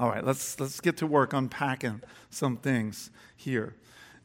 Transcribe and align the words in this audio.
All 0.00 0.08
right, 0.08 0.24
let's, 0.24 0.58
let's 0.58 0.80
get 0.80 0.96
to 0.96 1.06
work 1.06 1.34
unpacking 1.34 2.00
some 2.30 2.56
things 2.56 3.10
here. 3.36 3.74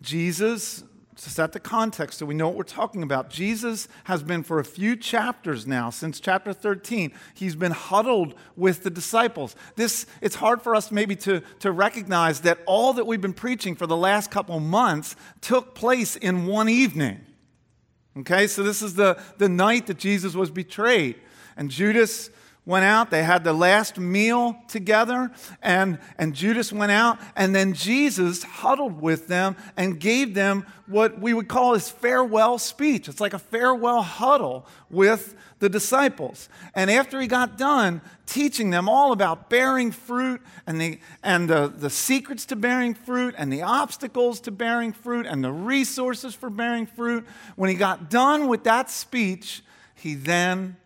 Jesus, 0.01 0.85
to 1.17 1.29
set 1.29 1.51
the 1.51 1.59
context 1.59 2.19
so 2.19 2.25
we 2.25 2.33
know 2.33 2.47
what 2.47 2.55
we're 2.55 2.63
talking 2.63 3.03
about, 3.03 3.29
Jesus 3.29 3.89
has 4.05 4.23
been 4.23 4.41
for 4.41 4.59
a 4.59 4.63
few 4.63 4.95
chapters 4.95 5.67
now, 5.67 5.89
since 5.89 6.21
chapter 6.21 6.53
13, 6.53 7.11
he's 7.33 7.57
been 7.57 7.73
huddled 7.73 8.35
with 8.55 8.83
the 8.83 8.89
disciples. 8.89 9.53
This, 9.75 10.05
it's 10.21 10.35
hard 10.35 10.61
for 10.61 10.77
us 10.77 10.93
maybe 10.93 11.17
to, 11.17 11.41
to 11.59 11.73
recognize 11.73 12.39
that 12.41 12.59
all 12.65 12.93
that 12.93 13.05
we've 13.05 13.19
been 13.19 13.33
preaching 13.33 13.75
for 13.75 13.85
the 13.85 13.97
last 13.97 14.31
couple 14.31 14.57
months 14.61 15.17
took 15.41 15.75
place 15.75 16.15
in 16.15 16.45
one 16.45 16.69
evening. 16.69 17.19
Okay, 18.19 18.47
so 18.47 18.63
this 18.63 18.81
is 18.81 18.93
the, 18.93 19.21
the 19.39 19.49
night 19.49 19.87
that 19.87 19.97
Jesus 19.97 20.35
was 20.35 20.49
betrayed. 20.49 21.17
And 21.57 21.69
Judas 21.69 22.29
went 22.65 22.85
out. 22.85 23.11
They 23.11 23.23
had 23.23 23.43
the 23.43 23.53
last 23.53 23.99
meal 23.99 24.57
together, 24.67 25.31
and, 25.61 25.99
and 26.17 26.33
Judas 26.33 26.73
went 26.73 26.91
out, 26.91 27.19
and 27.35 27.53
then 27.55 27.73
Jesus 27.73 28.43
huddled 28.43 29.01
with 29.01 29.27
them 29.27 29.55
and 29.77 29.99
gave 29.99 30.33
them 30.33 30.65
what 30.87 31.19
we 31.19 31.33
would 31.33 31.47
call 31.47 31.73
his 31.73 31.89
farewell 31.89 32.57
speech. 32.57 33.07
It's 33.07 33.21
like 33.21 33.33
a 33.33 33.39
farewell 33.39 34.01
huddle 34.01 34.65
with 34.89 35.35
the 35.59 35.69
disciples. 35.69 36.49
And 36.73 36.91
after 36.91 37.19
he 37.19 37.27
got 37.27 37.57
done 37.57 38.01
teaching 38.25 38.71
them 38.71 38.89
all 38.89 39.11
about 39.11 39.49
bearing 39.49 39.91
fruit 39.91 40.41
and, 40.67 40.81
the, 40.81 40.99
and 41.23 41.49
the, 41.49 41.71
the 41.75 41.89
secrets 41.89 42.45
to 42.47 42.55
bearing 42.55 42.93
fruit 42.93 43.35
and 43.37 43.51
the 43.51 43.61
obstacles 43.61 44.39
to 44.41 44.51
bearing 44.51 44.91
fruit 44.91 45.25
and 45.25 45.43
the 45.43 45.51
resources 45.51 46.35
for 46.35 46.49
bearing 46.49 46.85
fruit, 46.85 47.25
when 47.55 47.69
he 47.69 47.75
got 47.75 48.09
done 48.09 48.47
with 48.47 48.63
that 48.65 48.89
speech, 48.89 49.63
he 49.95 50.15
then 50.15 50.77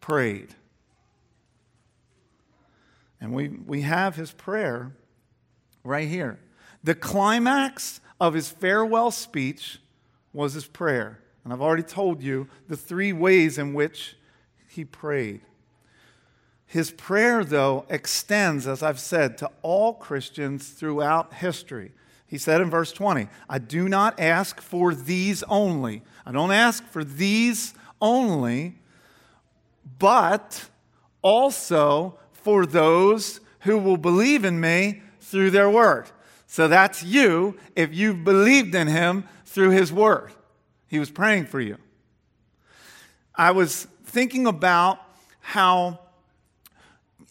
prayed. 0.00 0.54
And 3.26 3.34
we, 3.34 3.48
we 3.48 3.80
have 3.80 4.14
his 4.14 4.30
prayer 4.30 4.92
right 5.82 6.06
here. 6.06 6.38
The 6.84 6.94
climax 6.94 8.00
of 8.20 8.34
his 8.34 8.48
farewell 8.48 9.10
speech 9.10 9.80
was 10.32 10.52
his 10.54 10.68
prayer. 10.68 11.18
And 11.42 11.52
I've 11.52 11.60
already 11.60 11.82
told 11.82 12.22
you 12.22 12.46
the 12.68 12.76
three 12.76 13.12
ways 13.12 13.58
in 13.58 13.74
which 13.74 14.16
he 14.68 14.84
prayed. 14.84 15.40
His 16.66 16.92
prayer, 16.92 17.42
though, 17.42 17.84
extends, 17.90 18.68
as 18.68 18.80
I've 18.80 19.00
said, 19.00 19.38
to 19.38 19.50
all 19.62 19.94
Christians 19.94 20.68
throughout 20.68 21.34
history. 21.34 21.90
He 22.28 22.38
said 22.38 22.60
in 22.60 22.70
verse 22.70 22.92
20, 22.92 23.26
I 23.48 23.58
do 23.58 23.88
not 23.88 24.20
ask 24.20 24.60
for 24.60 24.94
these 24.94 25.42
only. 25.48 26.04
I 26.24 26.30
don't 26.30 26.52
ask 26.52 26.84
for 26.84 27.02
these 27.02 27.74
only, 28.00 28.78
but 29.98 30.68
also 31.22 32.20
for 32.46 32.64
those 32.64 33.40
who 33.62 33.76
will 33.76 33.96
believe 33.96 34.44
in 34.44 34.60
me 34.60 35.02
through 35.18 35.50
their 35.50 35.68
word. 35.68 36.06
So 36.46 36.68
that's 36.68 37.02
you 37.02 37.58
if 37.74 37.92
you've 37.92 38.22
believed 38.22 38.72
in 38.72 38.86
him 38.86 39.24
through 39.44 39.70
his 39.70 39.92
word. 39.92 40.30
He 40.86 41.00
was 41.00 41.10
praying 41.10 41.46
for 41.46 41.60
you. 41.60 41.76
I 43.34 43.50
was 43.50 43.88
thinking 44.04 44.46
about 44.46 45.00
how 45.40 45.98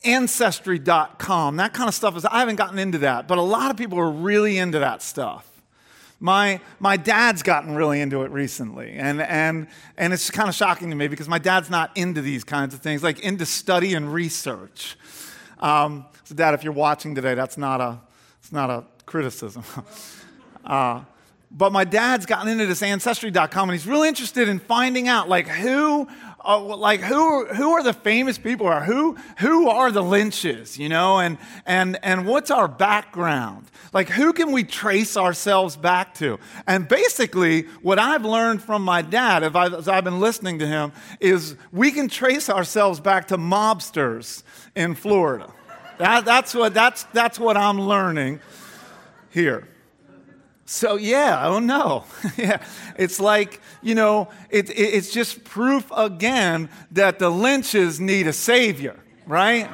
ancestry.com, 0.03 1.55
that 1.55 1.73
kind 1.73 1.87
of 1.87 1.95
stuff 1.95 2.17
is, 2.17 2.25
I 2.25 2.39
haven't 2.39 2.57
gotten 2.57 2.77
into 2.77 2.97
that, 2.97 3.25
but 3.25 3.37
a 3.37 3.41
lot 3.41 3.71
of 3.71 3.77
people 3.77 3.97
are 3.97 4.11
really 4.11 4.57
into 4.57 4.79
that 4.79 5.01
stuff. 5.01 5.49
My, 6.25 6.59
my 6.79 6.97
dad's 6.97 7.43
gotten 7.43 7.75
really 7.75 8.01
into 8.01 8.23
it 8.23 8.31
recently, 8.31 8.93
and, 8.93 9.21
and, 9.21 9.67
and 9.95 10.11
it's 10.11 10.31
kind 10.31 10.49
of 10.49 10.55
shocking 10.55 10.89
to 10.89 10.95
me 10.95 11.07
because 11.07 11.29
my 11.29 11.37
dad's 11.37 11.69
not 11.69 11.95
into 11.95 12.19
these 12.19 12.43
kinds 12.43 12.73
of 12.73 12.79
things, 12.79 13.03
like 13.03 13.19
into 13.19 13.45
study 13.45 13.93
and 13.93 14.11
research. 14.11 14.97
Um, 15.59 16.07
so, 16.23 16.33
Dad, 16.33 16.55
if 16.55 16.63
you're 16.63 16.73
watching 16.73 17.13
today, 17.13 17.35
that's 17.35 17.59
not 17.59 17.79
a, 17.79 17.99
it's 18.39 18.51
not 18.51 18.71
a 18.71 18.85
criticism. 19.05 19.63
uh, 20.65 21.01
but 21.51 21.71
my 21.71 21.83
dad's 21.83 22.25
gotten 22.25 22.47
into 22.47 22.65
this 22.65 22.81
ancestry.com 22.81 23.69
and 23.69 23.77
he's 23.77 23.85
really 23.85 24.07
interested 24.07 24.49
in 24.49 24.57
finding 24.57 25.07
out 25.07 25.29
like 25.29 25.47
who 25.47 26.07
uh, 26.45 26.59
like 26.59 27.01
who 27.01 27.45
who 27.45 27.71
are 27.71 27.83
the 27.83 27.93
famous 27.93 28.37
people 28.37 28.67
or 28.67 28.81
who 28.81 29.17
who 29.39 29.69
are 29.69 29.91
the 29.91 30.03
lynches 30.03 30.77
you 30.77 30.89
know? 30.89 31.19
And 31.19 31.37
and 31.65 31.97
and 32.03 32.25
what's 32.25 32.51
our 32.51 32.67
background? 32.67 33.69
Like 33.93 34.09
who 34.09 34.33
can 34.33 34.51
we 34.51 34.63
trace 34.63 35.17
ourselves 35.17 35.75
back 35.75 36.13
to? 36.15 36.39
And 36.67 36.87
basically 36.87 37.63
what 37.81 37.99
i've 37.99 38.25
learned 38.25 38.61
from 38.61 38.81
my 38.83 39.01
dad 39.01 39.43
if 39.43 39.55
I, 39.55 39.67
as 39.67 39.87
i've 39.87 40.03
been 40.03 40.19
listening 40.19 40.59
to 40.59 40.67
him 40.67 40.91
is 41.19 41.55
we 41.71 41.91
can 41.91 42.07
trace 42.07 42.49
ourselves 42.49 42.99
back 42.99 43.27
to 43.29 43.37
mobsters 43.37 44.43
in 44.75 44.95
florida. 44.95 45.51
That, 45.97 46.25
that's 46.25 46.53
what 46.53 46.73
that's 46.73 47.03
that's 47.13 47.39
what 47.39 47.57
i'm 47.57 47.79
learning 47.79 48.39
here 49.29 49.67
so, 50.65 50.95
yeah, 50.95 51.47
oh 51.47 51.59
no. 51.59 52.05
yeah. 52.37 52.65
It's 52.97 53.19
like, 53.19 53.61
you 53.83 53.93
know, 53.93 54.29
it, 54.49 54.69
it, 54.71 54.73
it's 54.73 55.11
just 55.11 55.43
proof 55.43 55.91
again 55.95 56.69
that 56.91 57.19
the 57.19 57.29
lynches 57.29 57.99
need 57.99 58.25
a 58.25 58.33
savior, 58.33 58.99
right? 59.27 59.69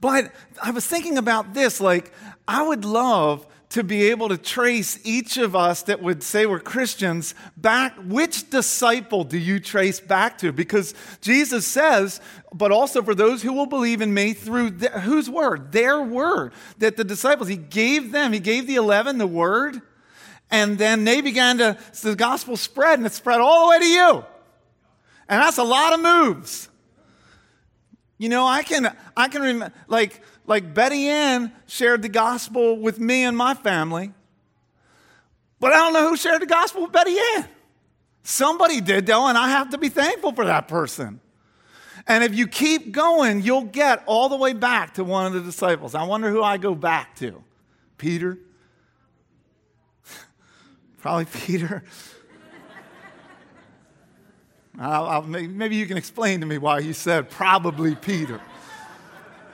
but 0.00 0.32
I 0.62 0.70
was 0.70 0.86
thinking 0.86 1.18
about 1.18 1.52
this 1.52 1.80
like, 1.80 2.12
I 2.46 2.62
would 2.62 2.84
love 2.84 3.44
to 3.70 3.84
be 3.84 4.10
able 4.10 4.30
to 4.30 4.38
trace 4.38 4.98
each 5.04 5.36
of 5.36 5.54
us 5.54 5.82
that 5.82 6.02
would 6.02 6.22
say 6.22 6.46
we're 6.46 6.58
Christians 6.58 7.34
back. 7.56 7.94
Which 7.96 8.48
disciple 8.48 9.24
do 9.24 9.36
you 9.36 9.60
trace 9.60 10.00
back 10.00 10.38
to? 10.38 10.52
Because 10.52 10.94
Jesus 11.20 11.66
says, 11.66 12.20
but 12.52 12.72
also 12.72 13.02
for 13.02 13.14
those 13.14 13.42
who 13.42 13.52
will 13.52 13.66
believe 13.66 14.00
in 14.00 14.14
me 14.14 14.32
through 14.32 14.70
whose 14.70 15.28
word? 15.28 15.72
Their 15.72 16.00
word. 16.00 16.52
That 16.78 16.96
the 16.96 17.04
disciples, 17.04 17.48
he 17.48 17.56
gave 17.56 18.10
them, 18.10 18.32
he 18.32 18.40
gave 18.40 18.66
the 18.66 18.76
11 18.76 19.18
the 19.18 19.26
word, 19.26 19.82
and 20.50 20.78
then 20.78 21.04
they 21.04 21.20
began 21.20 21.58
to, 21.58 21.76
so 21.92 22.10
the 22.10 22.16
gospel 22.16 22.56
spread, 22.56 22.98
and 22.98 23.06
it 23.06 23.12
spread 23.12 23.40
all 23.40 23.66
the 23.66 23.70
way 23.70 23.78
to 23.80 23.86
you. 23.86 24.24
And 25.28 25.42
that's 25.42 25.58
a 25.58 25.64
lot 25.64 25.92
of 25.92 26.00
moves. 26.00 26.70
You 28.16 28.30
know, 28.30 28.46
I 28.46 28.62
can, 28.62 28.96
I 29.14 29.28
can 29.28 29.42
remember, 29.42 29.74
like, 29.86 30.22
like 30.48 30.72
Betty 30.72 31.06
Ann 31.08 31.52
shared 31.66 32.00
the 32.00 32.08
gospel 32.08 32.78
with 32.78 32.98
me 32.98 33.22
and 33.24 33.36
my 33.36 33.52
family, 33.52 34.12
but 35.60 35.72
I 35.72 35.76
don't 35.76 35.92
know 35.92 36.08
who 36.08 36.16
shared 36.16 36.40
the 36.40 36.46
gospel 36.46 36.82
with 36.82 36.92
Betty 36.92 37.16
Ann. 37.36 37.46
Somebody 38.22 38.80
did, 38.80 39.06
though, 39.06 39.28
and 39.28 39.36
I 39.36 39.50
have 39.50 39.70
to 39.70 39.78
be 39.78 39.90
thankful 39.90 40.32
for 40.32 40.46
that 40.46 40.66
person. 40.66 41.20
And 42.06 42.24
if 42.24 42.34
you 42.34 42.46
keep 42.48 42.92
going, 42.92 43.42
you'll 43.42 43.64
get 43.64 44.02
all 44.06 44.30
the 44.30 44.36
way 44.36 44.54
back 44.54 44.94
to 44.94 45.04
one 45.04 45.26
of 45.26 45.34
the 45.34 45.40
disciples. 45.40 45.94
I 45.94 46.04
wonder 46.04 46.30
who 46.30 46.42
I 46.42 46.56
go 46.56 46.74
back 46.74 47.14
to. 47.16 47.44
Peter? 47.98 48.38
Probably 50.98 51.26
Peter. 51.26 51.84
I'll, 54.78 55.04
I'll, 55.04 55.22
maybe 55.22 55.76
you 55.76 55.86
can 55.86 55.98
explain 55.98 56.40
to 56.40 56.46
me 56.46 56.56
why 56.56 56.78
you 56.78 56.94
said 56.94 57.28
probably 57.28 57.94
Peter. 57.94 58.40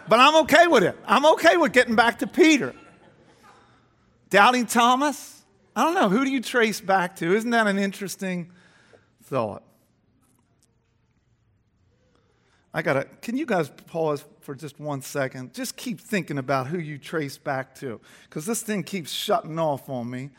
But 0.08 0.20
I'm 0.20 0.36
okay 0.42 0.66
with 0.66 0.82
it. 0.82 0.96
I'm 1.06 1.24
okay 1.34 1.56
with 1.56 1.72
getting 1.72 1.96
back 1.96 2.18
to 2.18 2.26
Peter. 2.26 2.74
Doubting 4.30 4.66
Thomas? 4.66 5.42
I 5.74 5.84
don't 5.84 5.94
know. 5.94 6.08
Who 6.08 6.24
do 6.24 6.30
you 6.30 6.40
trace 6.40 6.80
back 6.80 7.16
to? 7.16 7.34
Isn't 7.34 7.50
that 7.50 7.66
an 7.66 7.78
interesting 7.78 8.50
thought? 9.24 9.62
I 12.72 12.82
got 12.82 12.94
to, 12.94 13.04
can 13.22 13.36
you 13.36 13.46
guys 13.46 13.70
pause 13.86 14.24
for 14.40 14.54
just 14.54 14.80
one 14.80 15.00
second? 15.00 15.54
Just 15.54 15.76
keep 15.76 16.00
thinking 16.00 16.38
about 16.38 16.66
who 16.66 16.78
you 16.78 16.98
trace 16.98 17.38
back 17.38 17.74
to, 17.76 18.00
because 18.24 18.46
this 18.46 18.62
thing 18.62 18.82
keeps 18.82 19.12
shutting 19.12 19.58
off 19.60 19.88
on 19.88 20.10
me, 20.10 20.30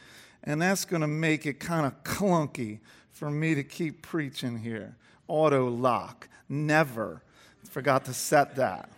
and 0.43 0.61
that's 0.61 0.83
going 0.83 1.01
to 1.01 1.07
make 1.07 1.45
it 1.45 1.61
kind 1.61 1.85
of 1.85 2.03
clunky 2.03 2.79
for 3.11 3.31
me 3.31 3.55
to 3.55 3.63
keep 3.63 4.01
preaching 4.01 4.57
here. 4.57 4.97
Auto 5.29 5.69
lock. 5.69 6.27
Never. 6.49 7.21
Forgot 7.63 8.05
to 8.05 8.13
set 8.13 8.57
that 8.57 8.89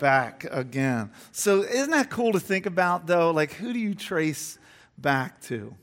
back 0.00 0.44
again. 0.50 1.12
So, 1.30 1.62
isn't 1.62 1.90
that 1.90 2.10
cool 2.10 2.32
to 2.32 2.40
think 2.40 2.66
about, 2.66 3.06
though? 3.06 3.30
Like, 3.30 3.52
who 3.52 3.72
do 3.72 3.78
you 3.78 3.94
trace 3.94 4.58
back 4.98 5.40
to? 5.42 5.74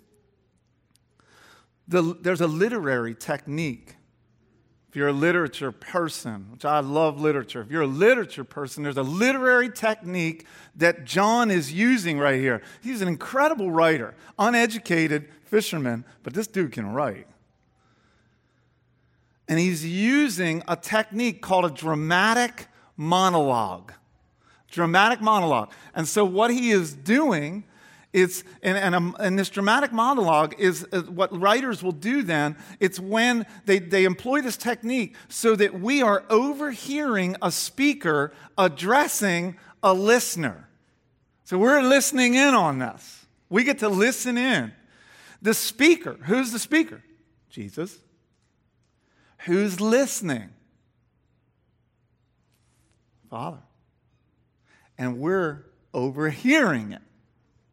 The, 1.88 2.18
there's 2.20 2.42
a 2.42 2.48
literary 2.48 3.16
technique. 3.16 3.96
If 4.90 4.96
you're 4.96 5.08
a 5.08 5.14
literature 5.14 5.72
person, 5.72 6.48
which 6.52 6.66
I 6.66 6.80
love 6.80 7.20
literature, 7.20 7.62
if 7.62 7.70
you're 7.70 7.84
a 7.84 7.88
literature 7.88 8.44
person, 8.44 8.84
there's 8.84 8.98
a 8.98 9.04
literary 9.04 9.70
technique 9.70 10.46
that 10.76 11.06
John 11.06 11.52
is 11.52 11.72
using 11.72 12.20
right 12.20 12.40
here. 12.40 12.62
He's 12.82 13.02
an 13.02 13.08
incredible 13.08 13.72
writer, 13.72 14.16
uneducated 14.40 15.30
fisherman, 15.44 16.04
but 16.24 16.34
this 16.34 16.48
dude 16.48 16.72
can 16.72 16.92
write. 16.92 17.28
And 19.48 19.60
he's 19.60 19.86
using 19.86 20.64
a 20.68 20.76
technique 20.76 21.42
called 21.42 21.66
a 21.66 21.70
dramatic 21.70 22.68
monologue 22.98 23.94
dramatic 24.78 25.22
monologue. 25.22 25.72
And 25.96 26.08
so, 26.08 26.24
what 26.24 26.52
he 26.52 26.70
is 26.70 26.94
doing 26.94 27.64
It's, 28.14 28.44
and, 28.64 28.78
and, 28.78 28.96
um, 28.96 29.16
and, 29.20 29.38
this 29.38 29.50
dramatic 29.50 29.92
monologue 29.92 30.56
is 30.58 30.86
uh, 30.92 31.02
what 31.02 31.30
writers 31.38 31.84
will 31.84 31.98
do 32.12 32.24
then. 32.24 32.56
It's 32.80 33.00
when 33.00 33.46
they, 33.66 33.80
they 33.80 34.06
employ 34.06 34.42
this 34.42 34.56
technique 34.56 35.16
so 35.28 35.56
that 35.56 35.72
we 35.82 36.02
are 36.04 36.24
overhearing 36.30 37.36
a 37.42 37.52
speaker 37.52 38.32
addressing 38.58 39.58
a 39.82 39.94
listener. 39.94 40.70
So 41.44 41.58
we're 41.58 41.82
listening 41.82 42.36
in 42.36 42.54
on 42.56 42.80
this. 42.80 43.26
We 43.50 43.64
get 43.64 43.80
to 43.80 43.90
listen 43.90 44.38
in. 44.38 44.74
The 45.42 45.54
speaker, 45.54 46.18
who's 46.24 46.52
the 46.52 46.60
speaker? 46.60 47.02
Jesus. 47.50 48.00
Who's 49.46 49.80
listening? 49.82 50.50
Father. 53.30 53.67
And 54.98 55.20
we're 55.20 55.66
overhearing 55.94 56.92
it. 56.92 57.02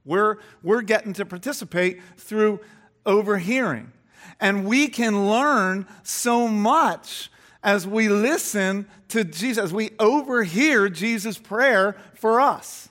We're, 0.05 0.39
we're 0.63 0.83
getting 0.83 1.13
to 1.15 1.25
participate 1.25 2.01
through 2.17 2.61
overhearing. 3.07 3.93
And 4.41 4.67
we 4.67 4.89
can 4.89 5.29
learn 5.29 5.87
so 6.03 6.49
much 6.49 7.31
as 7.63 7.87
we 7.87 8.09
listen 8.09 8.87
to 9.09 9.25
Jesus, 9.25 9.65
as 9.65 9.73
we 9.73 9.93
overhear 9.99 10.89
Jesus' 10.89 11.39
prayer 11.39 11.97
for 12.15 12.41
us. 12.41 12.91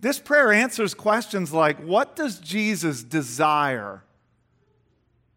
This 0.00 0.18
prayer 0.18 0.52
answers 0.52 0.94
questions 0.94 1.52
like 1.52 1.78
what 1.80 2.16
does 2.16 2.38
Jesus 2.38 3.02
desire 3.02 4.02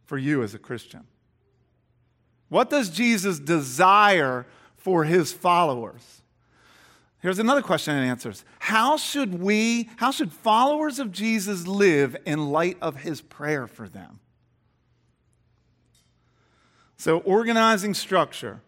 for 0.05 0.17
you 0.17 0.43
as 0.43 0.53
a 0.53 0.59
Christian? 0.59 1.05
What 2.49 2.69
does 2.69 2.89
Jesus 2.89 3.39
desire 3.39 4.45
for 4.75 5.05
his 5.05 5.31
followers? 5.33 6.22
Here's 7.23 7.39
another 7.39 7.61
question 7.61 7.95
and 7.95 8.05
answers. 8.05 8.43
How 8.59 8.97
should 8.97 9.41
we, 9.41 9.89
how 9.95 10.11
should 10.11 10.33
followers 10.33 10.99
of 10.99 11.13
Jesus 11.13 11.65
live 11.65 12.17
in 12.25 12.51
light 12.51 12.77
of 12.81 12.97
his 12.97 13.21
prayer 13.21 13.65
for 13.65 13.87
them? 13.87 14.19
So, 16.97 17.19
organizing 17.19 17.93
structure. 17.93 18.59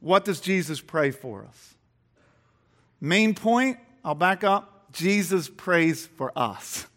What 0.00 0.24
does 0.24 0.40
Jesus 0.40 0.80
pray 0.80 1.12
for 1.12 1.44
us? 1.44 1.76
Main 3.00 3.36
point, 3.36 3.78
I'll 4.04 4.16
back 4.16 4.42
up. 4.42 4.90
Jesus 4.90 5.48
prays 5.48 6.08
for 6.08 6.32
us. 6.36 6.88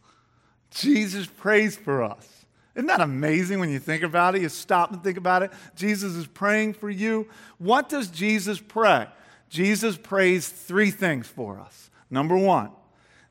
Jesus 0.71 1.27
prays 1.27 1.75
for 1.75 2.01
us. 2.01 2.27
Isn't 2.73 2.87
that 2.87 3.01
amazing 3.01 3.59
when 3.59 3.69
you 3.69 3.77
think 3.77 4.01
about 4.01 4.33
it? 4.33 4.41
You 4.41 4.49
stop 4.49 4.91
and 4.91 5.03
think 5.03 5.17
about 5.17 5.43
it. 5.43 5.51
Jesus 5.75 6.15
is 6.15 6.25
praying 6.25 6.73
for 6.73 6.89
you. 6.89 7.27
What 7.59 7.89
does 7.89 8.07
Jesus 8.07 8.59
pray? 8.59 9.05
Jesus 9.51 9.97
prays 9.97 10.47
three 10.47 10.91
things 10.91 11.27
for 11.27 11.59
us. 11.59 11.89
Number 12.09 12.37
one, 12.37 12.71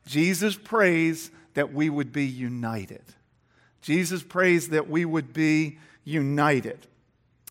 Jesus 0.05 0.55
prays 0.55 1.31
that 1.55 1.73
we 1.73 1.89
would 1.89 2.13
be 2.13 2.25
united. 2.25 3.01
Jesus 3.81 4.21
prays 4.21 4.69
that 4.69 4.87
we 4.87 5.03
would 5.03 5.33
be 5.33 5.79
united. 6.03 6.85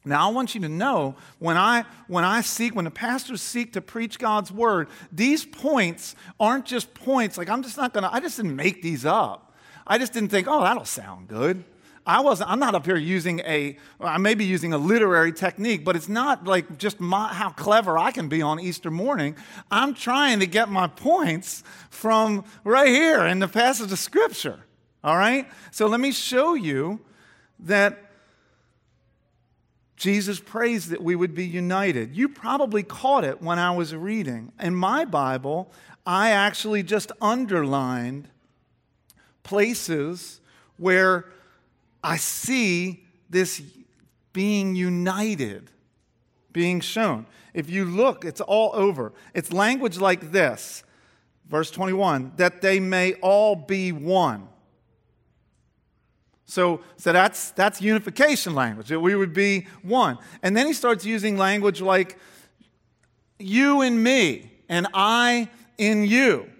Now, 0.05 0.29
I 0.29 0.33
want 0.33 0.55
you 0.55 0.61
to 0.61 0.69
know 0.69 1.17
when 1.41 1.57
I, 1.57 1.85
when 2.07 2.25
I 2.25 2.43
seek, 2.43 2.77
when 2.77 2.85
the 2.85 2.93
pastors 2.93 3.43
seek 3.43 3.73
to 3.73 3.81
preach 3.81 4.21
God's 4.21 4.53
word, 4.53 4.87
these 5.11 5.45
points 5.45 6.15
aren't 6.39 6.65
just 6.65 6.95
points. 6.95 7.37
Like, 7.37 7.51
I'm 7.51 7.65
just 7.65 7.77
not 7.77 7.93
going 7.93 8.05
to, 8.05 8.15
I 8.15 8.21
just 8.21 8.37
didn't 8.37 8.55
make 8.55 8.83
these 8.83 9.05
up. 9.05 9.53
I 9.85 9.99
just 9.99 10.13
didn't 10.13 10.31
think, 10.31 10.47
oh, 10.49 10.61
that'll 10.61 10.85
sound 10.85 11.27
good. 11.27 11.65
I 12.07 12.21
wasn't, 12.21 12.51
I'm 12.51 12.59
not 12.59 12.75
up 12.75 12.87
here 12.87 12.97
using 12.97 13.41
a, 13.41 13.77
I 14.01 14.19
may 14.19 14.35
be 14.35 14.45
using 14.45 14.73
a 14.73 14.79
literary 14.79 15.33
technique, 15.33 15.85
but 15.85 15.97
it's 15.97 16.09
not 16.09 16.45
like 16.45 16.79
just 16.79 16.99
my, 16.99 17.29
how 17.29 17.51
clever 17.51 17.99
I 17.99 18.11
can 18.11 18.29
be 18.29 18.43
on 18.43 18.59
Easter 18.59 18.91
morning. 18.91 19.37
I'm 19.71 19.95
trying 19.95 20.41
to 20.41 20.47
get 20.47 20.69
my 20.69 20.87
points 20.87 21.63
from 21.91 22.45
right 22.65 22.89
here 22.89 23.27
in 23.27 23.39
the 23.39 23.49
passage 23.49 23.93
of 23.93 23.99
Scripture. 23.99 24.61
All 25.05 25.17
right? 25.17 25.47
So 25.71 25.87
let 25.87 26.01
me 26.01 26.13
show 26.13 26.55
you 26.55 27.01
that 27.61 28.11
Jesus 29.97 30.41
prays 30.41 30.89
that 30.89 31.03
we 31.03 31.15
would 31.15 31.35
be 31.35 31.47
united. 31.47 32.17
You 32.17 32.31
probably 32.31 32.83
caught 32.83 33.23
it 33.25 33.43
when 33.43 33.59
I 33.59 33.71
was 33.73 33.95
reading. 33.95 34.53
In 34.59 34.75
my 34.75 35.05
Bible, 35.05 35.71
I 36.07 36.31
actually 36.31 36.83
just 36.83 37.13
underlined 37.21 38.29
places 39.43 40.41
where 40.79 41.27
I 42.03 42.17
see 42.17 43.05
this 43.29 43.63
being 44.33 44.75
united 44.75 45.71
being 46.53 46.81
shown. 46.81 47.27
If 47.55 47.71
you 47.71 47.85
look, 47.85 48.25
it's 48.25 48.41
all 48.41 48.71
over. 48.75 49.13
It's 49.35 49.53
language 49.53 49.99
like 49.99 50.33
this. 50.33 50.85
Verse 51.49 51.71
21 51.71 52.33
that 52.37 52.61
they 52.61 52.79
may 52.81 53.15
all 53.15 53.57
be 53.57 53.93
one. 53.93 54.49
So, 56.45 56.81
so 56.97 57.13
that's, 57.13 57.53
that's 57.53 57.81
unification 57.81 58.57
language, 58.57 58.89
that 58.89 58.99
we 58.99 59.15
would 59.15 59.33
be 59.33 59.69
one. 59.83 60.19
And 60.43 60.57
then 60.57 60.67
he 60.67 60.73
starts 60.73 61.05
using 61.05 61.37
language 61.37 61.81
like 61.81 62.19
you 63.39 63.83
and 63.83 64.03
me, 64.03 64.51
and 64.69 64.89
I 64.93 65.49
in 65.79 66.05
you, 66.05 66.51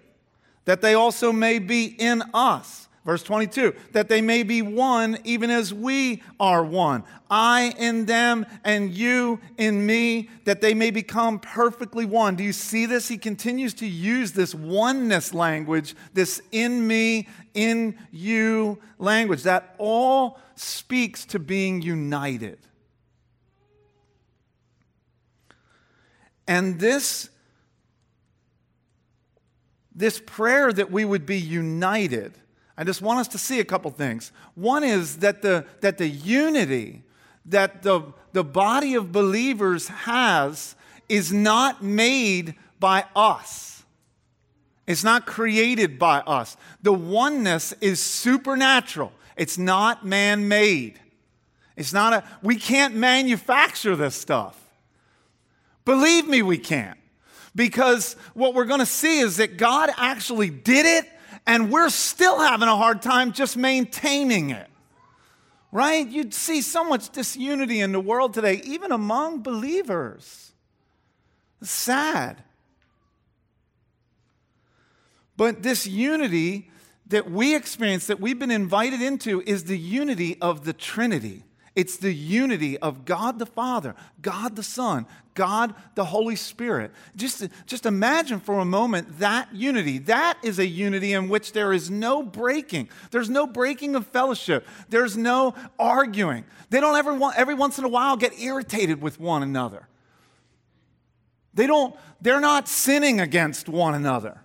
that 0.65 0.81
they 0.81 0.95
also 0.95 1.33
may 1.33 1.59
be 1.59 1.87
in 1.87 2.23
us. 2.33 2.89
Verse 3.05 3.23
22, 3.23 3.75
that 3.93 4.11
they 4.11 4.21
may 4.21 4.43
be 4.43 4.61
one 4.61 5.17
even 5.25 5.49
as 5.49 5.73
we 5.73 6.23
are 6.39 6.63
one. 6.63 7.03
I 7.31 7.75
in 7.79 8.05
them 8.05 8.45
and 8.63 8.93
you 8.93 9.41
in 9.57 9.87
me, 9.87 10.29
that 10.45 10.61
they 10.61 10.75
may 10.75 10.91
become 10.91 11.39
perfectly 11.39 12.05
one. 12.05 12.37
Do 12.37 12.45
you 12.45 12.53
see 12.53 12.85
this? 12.85 13.09
He 13.09 13.17
continues 13.17 13.73
to 13.75 13.87
use 13.87 14.33
this 14.33 14.55
oneness 14.55 15.33
language, 15.33 15.95
this 16.13 16.43
in 16.53 16.87
me, 16.87 17.27
in 17.55 17.97
you 18.11 18.79
language, 18.99 19.45
that 19.45 19.75
all 19.79 20.39
speaks 20.55 21.25
to 21.27 21.39
being 21.39 21.81
united. 21.81 22.59
And 26.47 26.79
this, 26.79 27.31
this 29.95 30.21
prayer 30.27 30.71
that 30.71 30.91
we 30.91 31.07
would 31.07 31.25
be 31.25 31.39
united 31.39 32.35
I 32.81 32.85
just 32.85 33.03
want 33.03 33.21
us 33.21 33.29
to 33.29 33.39
see 33.39 33.61
a 33.61 33.65
couple 33.65 33.91
things. 33.91 34.33
One 34.55 34.83
is 34.85 35.19
that 35.19 35.43
the, 35.43 35.67
that 35.83 35.99
the 35.99 36.09
unity 36.09 37.03
that 37.45 37.83
the, 37.83 38.01
the 38.33 38.43
body 38.43 38.95
of 38.95 39.13
believers 39.13 39.89
has 39.89 40.77
is 41.07 41.31
not 41.31 41.83
made 41.85 42.55
by 42.79 43.05
us. 43.15 43.83
It's 44.87 45.05
not 45.05 45.27
created 45.27 45.99
by 45.99 46.21
us. 46.21 46.57
The 46.81 46.95
oneness 46.95 47.75
is 47.83 48.01
supernatural. 48.01 49.13
It's 49.37 49.59
not 49.59 50.07
man 50.07 50.49
made. 50.49 50.99
It's 51.77 51.93
not 51.93 52.15
a, 52.15 52.25
we 52.43 52.57
can't 52.57 52.95
manufacture 52.95 53.95
this 53.95 54.15
stuff. 54.15 54.59
Believe 55.85 56.27
me, 56.27 56.41
we 56.41 56.57
can't. 56.57 56.99
Because 57.55 58.15
what 58.33 58.55
we're 58.55 58.65
going 58.65 58.81
to 58.81 58.87
see 58.87 59.19
is 59.19 59.37
that 59.37 59.59
God 59.59 59.91
actually 59.99 60.49
did 60.49 60.87
it 60.87 61.11
and 61.47 61.71
we're 61.71 61.91
still 61.91 62.39
having 62.39 62.69
a 62.69 62.77
hard 62.77 63.03
time 63.03 63.33
just 63.33 63.57
maintaining 63.57 64.51
it. 64.51 64.69
Right? 65.73 66.07
You'd 66.07 66.35
see 66.35 66.63
so 66.63 66.85
much 66.85 67.11
disunity 67.11 67.81
in 67.81 67.93
the 67.93 68.01
world 68.01 68.35
today, 68.35 68.61
even 68.65 68.91
among 68.91 69.43
believers. 69.43 70.53
It's 71.61 71.71
sad. 71.71 72.43
But 75.37 75.63
this 75.63 75.87
unity 75.87 76.71
that 77.07 77.31
we 77.31 77.55
experience, 77.55 78.07
that 78.09 78.21
we've 78.21 78.39
been 78.39 78.51
invited 78.51 79.01
into, 79.01 79.43
is 79.47 79.65
the 79.65 79.79
unity 79.79 80.39
of 80.41 80.65
the 80.65 80.73
Trinity. 80.73 81.45
It's 81.81 81.97
the 81.97 82.13
unity 82.13 82.77
of 82.77 83.07
God 83.07 83.39
the 83.39 83.47
Father, 83.47 83.95
God 84.21 84.55
the 84.55 84.63
Son, 84.63 85.07
God 85.33 85.75
the 85.95 86.05
Holy 86.05 86.37
Spirit. 86.37 86.93
Just, 87.17 87.49
just 87.65 87.87
imagine 87.87 88.39
for 88.39 88.59
a 88.59 88.67
moment 88.67 89.19
that 89.21 89.49
unity. 89.55 89.97
That 89.97 90.37
is 90.43 90.59
a 90.59 90.67
unity 90.67 91.15
in 91.15 91.31
which 91.31 91.53
there 91.53 91.73
is 91.73 91.91
no 91.91 92.23
breaking. 92.23 92.91
There's 93.13 93.31
no 93.31 93.47
breaking 93.47 93.97
of 93.97 94.07
fellowship. 94.07 94.67
There's 94.91 95.17
no 95.17 95.55
arguing. 95.79 96.45
They 96.69 96.81
don't 96.81 96.97
ever 96.97 97.15
want, 97.15 97.39
every 97.39 97.55
once 97.55 97.79
in 97.79 97.85
a 97.85 97.89
while 97.89 98.19
get 98.19 98.39
irritated 98.39 99.01
with 99.01 99.19
one 99.19 99.43
another. 99.43 99.89
They 101.55 101.67
don't, 101.67 101.97
they're 102.21 102.41
not 102.41 102.69
sinning 102.69 103.21
against 103.21 103.71
one 103.71 103.95
another 103.95 104.43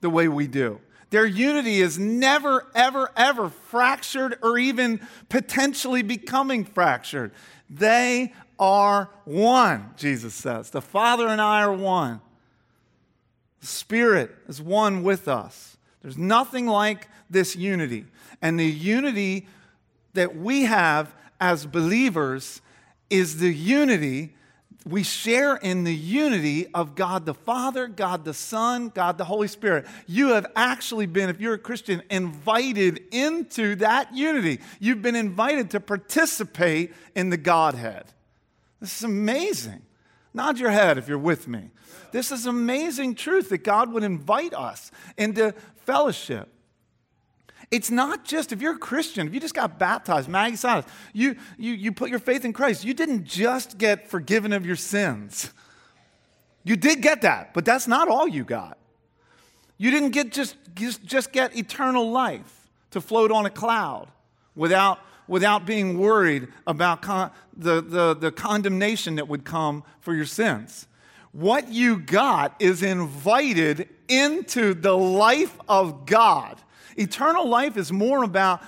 the 0.00 0.08
way 0.08 0.26
we 0.26 0.46
do. 0.46 0.80
Their 1.10 1.26
unity 1.26 1.80
is 1.80 1.98
never, 1.98 2.66
ever, 2.74 3.10
ever 3.16 3.48
fractured 3.48 4.38
or 4.42 4.58
even 4.58 5.00
potentially 5.28 6.02
becoming 6.02 6.64
fractured. 6.64 7.32
They 7.70 8.32
are 8.58 9.10
one, 9.24 9.92
Jesus 9.96 10.34
says. 10.34 10.70
The 10.70 10.82
Father 10.82 11.28
and 11.28 11.40
I 11.40 11.62
are 11.62 11.72
one. 11.72 12.20
The 13.60 13.66
Spirit 13.66 14.34
is 14.48 14.60
one 14.60 15.02
with 15.02 15.28
us. 15.28 15.76
There's 16.02 16.18
nothing 16.18 16.66
like 16.66 17.08
this 17.30 17.56
unity. 17.56 18.06
And 18.42 18.58
the 18.58 18.64
unity 18.64 19.46
that 20.14 20.36
we 20.36 20.62
have 20.62 21.14
as 21.40 21.66
believers 21.66 22.60
is 23.10 23.38
the 23.38 23.52
unity 23.52 24.34
we 24.86 25.02
share 25.02 25.56
in 25.56 25.82
the 25.82 25.94
unity 25.94 26.68
of 26.68 26.94
God 26.94 27.26
the 27.26 27.34
Father, 27.34 27.88
God 27.88 28.24
the 28.24 28.32
Son, 28.32 28.88
God 28.88 29.18
the 29.18 29.24
Holy 29.24 29.48
Spirit. 29.48 29.84
You 30.06 30.28
have 30.28 30.46
actually 30.54 31.06
been, 31.06 31.28
if 31.28 31.40
you're 31.40 31.54
a 31.54 31.58
Christian, 31.58 32.02
invited 32.08 33.02
into 33.10 33.74
that 33.76 34.14
unity. 34.14 34.60
You've 34.78 35.02
been 35.02 35.16
invited 35.16 35.70
to 35.70 35.80
participate 35.80 36.94
in 37.16 37.30
the 37.30 37.36
Godhead. 37.36 38.04
This 38.80 38.98
is 38.98 39.02
amazing. 39.02 39.82
Nod 40.32 40.58
your 40.58 40.70
head 40.70 40.98
if 40.98 41.08
you're 41.08 41.18
with 41.18 41.48
me. 41.48 41.70
This 42.12 42.30
is 42.30 42.46
amazing 42.46 43.16
truth 43.16 43.48
that 43.48 43.64
God 43.64 43.92
would 43.92 44.04
invite 44.04 44.54
us 44.54 44.92
into 45.16 45.52
fellowship. 45.84 46.48
It's 47.70 47.90
not 47.90 48.24
just 48.24 48.52
if 48.52 48.62
you're 48.62 48.74
a 48.74 48.78
Christian, 48.78 49.26
if 49.26 49.34
you 49.34 49.40
just 49.40 49.54
got 49.54 49.78
baptized, 49.78 50.28
Maggie 50.28 50.56
Silas, 50.56 50.84
you, 51.12 51.36
you, 51.58 51.72
you 51.72 51.92
put 51.92 52.10
your 52.10 52.20
faith 52.20 52.44
in 52.44 52.52
Christ, 52.52 52.84
you 52.84 52.94
didn't 52.94 53.24
just 53.24 53.76
get 53.76 54.08
forgiven 54.08 54.52
of 54.52 54.64
your 54.64 54.76
sins. 54.76 55.52
You 56.62 56.76
did 56.76 57.02
get 57.02 57.22
that, 57.22 57.54
but 57.54 57.64
that's 57.64 57.88
not 57.88 58.08
all 58.08 58.28
you 58.28 58.44
got. 58.44 58.78
You 59.78 59.90
didn't 59.90 60.10
get 60.10 60.32
just, 60.32 60.56
just, 60.74 61.04
just 61.04 61.32
get 61.32 61.56
eternal 61.56 62.10
life 62.10 62.68
to 62.92 63.00
float 63.00 63.32
on 63.32 63.46
a 63.46 63.50
cloud 63.50 64.08
without, 64.54 65.00
without 65.26 65.66
being 65.66 65.98
worried 65.98 66.48
about 66.66 67.02
con- 67.02 67.30
the, 67.56 67.80
the, 67.80 68.14
the 68.14 68.30
condemnation 68.30 69.16
that 69.16 69.28
would 69.28 69.44
come 69.44 69.82
for 70.00 70.14
your 70.14 70.24
sins. 70.24 70.86
What 71.32 71.68
you 71.68 71.98
got 71.98 72.54
is 72.60 72.82
invited 72.82 73.88
into 74.08 74.72
the 74.72 74.96
life 74.96 75.58
of 75.68 76.06
God 76.06 76.60
Eternal 76.96 77.46
life 77.46 77.76
is 77.76 77.92
more 77.92 78.24
about, 78.24 78.62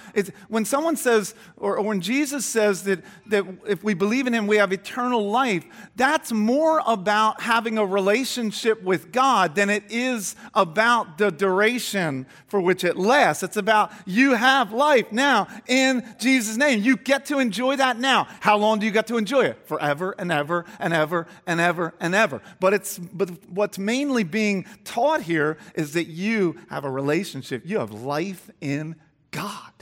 when 0.49 0.67
someone 0.67 0.97
says, 0.97 1.35
or, 1.57 1.79
or 1.79 1.83
when 1.83 2.01
Jesus 2.03 2.45
says 2.45 2.83
that, 2.85 3.03
that 3.27 3.45
if 3.67 3.83
we 3.83 3.95
believe 3.95 4.27
in 4.27 4.35
him, 4.35 4.47
we 4.47 4.57
have 4.57 4.71
eternal 4.71 5.31
life, 5.31 5.65
that's 5.97 6.31
more 6.31 6.83
about 6.87 7.41
having 7.41 7.79
a 7.79 7.87
relationship 7.87 8.83
with 8.83 9.13
God 9.13 9.55
than 9.55 9.71
it 9.71 9.85
is 9.89 10.37
about 10.55 11.17
the 11.17 11.31
duration 11.31 12.27
for 12.49 12.61
which 12.61 12.85
it 12.85 12.99
lasts. 12.99 13.43
It's 13.43 13.57
about 13.57 13.93
you 14.05 14.35
have 14.35 14.73
life 14.73 15.11
now 15.11 15.49
in 15.67 16.05
Jesus' 16.19 16.59
name. 16.59 16.83
You 16.83 16.99
get 16.99 17.25
to 17.27 17.39
enjoy 17.39 17.77
that 17.77 17.99
now. 17.99 18.29
How 18.41 18.59
long 18.59 18.79
do 18.79 18.85
you 18.85 18.93
get 18.93 19.07
to 19.07 19.17
enjoy 19.17 19.47
it? 19.47 19.67
Forever 19.67 20.15
and 20.19 20.31
ever 20.31 20.67
and 20.79 20.93
ever 20.93 21.27
and 21.47 21.61
ever 21.61 21.95
and 21.99 22.15
ever. 22.15 22.43
But, 22.61 22.75
it's, 22.75 22.99
but 22.99 23.31
what's 23.49 23.79
mainly 23.79 24.23
being 24.23 24.67
taught 24.85 25.23
here 25.23 25.57
is 25.75 25.95
that 25.95 26.09
you 26.09 26.57
have 26.69 26.85
a 26.85 26.91
relationship, 26.91 27.63
you 27.65 27.79
have 27.79 27.91
life 27.93 28.18
life 28.19 28.51
in 28.61 28.97
God. 29.31 29.73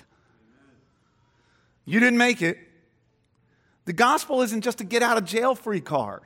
You 1.86 2.00
didn't 2.00 2.18
make 2.18 2.42
it. 2.42 2.58
The 3.86 3.94
gospel 3.94 4.42
isn't 4.42 4.60
just 4.60 4.80
a 4.82 4.84
get 4.84 5.02
out 5.02 5.16
of 5.16 5.24
jail 5.24 5.54
free 5.54 5.80
card. 5.80 6.22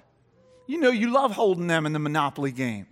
You 0.66 0.78
know, 0.78 0.90
you 0.90 1.12
love 1.12 1.32
holding 1.32 1.68
them 1.68 1.86
in 1.86 1.92
the 1.92 1.98
Monopoly 2.00 2.50
game, 2.50 2.86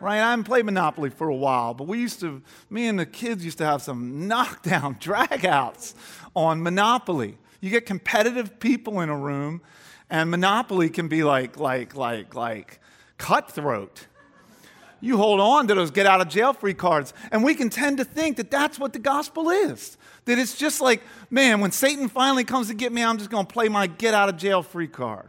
right? 0.00 0.20
I 0.20 0.30
haven't 0.30 0.44
played 0.44 0.64
Monopoly 0.64 1.10
for 1.10 1.28
a 1.28 1.34
while, 1.34 1.72
but 1.74 1.86
we 1.86 2.00
used 2.00 2.18
to, 2.20 2.42
me 2.68 2.88
and 2.88 2.98
the 2.98 3.06
kids 3.06 3.44
used 3.44 3.58
to 3.58 3.64
have 3.64 3.82
some 3.82 4.26
knockdown 4.28 4.96
dragouts 4.96 5.94
on 6.34 6.60
Monopoly. 6.62 7.38
You 7.60 7.70
get 7.70 7.86
competitive 7.86 8.58
people 8.58 9.00
in 9.00 9.08
a 9.08 9.16
room, 9.16 9.60
and 10.10 10.30
Monopoly 10.30 10.90
can 10.90 11.06
be 11.06 11.22
like, 11.22 11.58
like, 11.58 11.94
like, 11.94 12.34
like 12.34 12.80
cutthroat 13.18 14.06
you 15.00 15.16
hold 15.16 15.40
on 15.40 15.68
to 15.68 15.74
those 15.74 15.90
get 15.90 16.06
out 16.06 16.20
of 16.20 16.28
jail 16.28 16.52
free 16.52 16.74
cards. 16.74 17.14
And 17.30 17.44
we 17.44 17.54
can 17.54 17.70
tend 17.70 17.98
to 17.98 18.04
think 18.04 18.36
that 18.36 18.50
that's 18.50 18.78
what 18.78 18.92
the 18.92 18.98
gospel 18.98 19.50
is. 19.50 19.96
That 20.24 20.38
it's 20.38 20.56
just 20.56 20.80
like, 20.80 21.02
man, 21.30 21.60
when 21.60 21.72
Satan 21.72 22.08
finally 22.08 22.44
comes 22.44 22.68
to 22.68 22.74
get 22.74 22.92
me, 22.92 23.02
I'm 23.02 23.18
just 23.18 23.30
going 23.30 23.46
to 23.46 23.52
play 23.52 23.68
my 23.68 23.86
get 23.86 24.14
out 24.14 24.28
of 24.28 24.36
jail 24.36 24.62
free 24.62 24.88
card. 24.88 25.28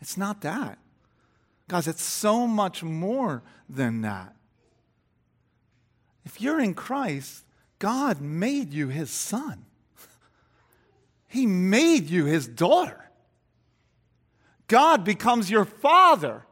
It's 0.00 0.16
not 0.16 0.42
that. 0.42 0.78
Guys, 1.68 1.88
it's 1.88 2.02
so 2.02 2.46
much 2.46 2.82
more 2.82 3.42
than 3.68 4.02
that. 4.02 4.34
If 6.24 6.40
you're 6.40 6.60
in 6.60 6.74
Christ, 6.74 7.44
God 7.78 8.20
made 8.20 8.72
you 8.72 8.88
his 8.88 9.10
son, 9.10 9.64
he 11.28 11.46
made 11.46 12.10
you 12.10 12.24
his 12.24 12.46
daughter. 12.46 13.10
God 14.66 15.04
becomes 15.04 15.50
your 15.50 15.64
father 15.64 16.44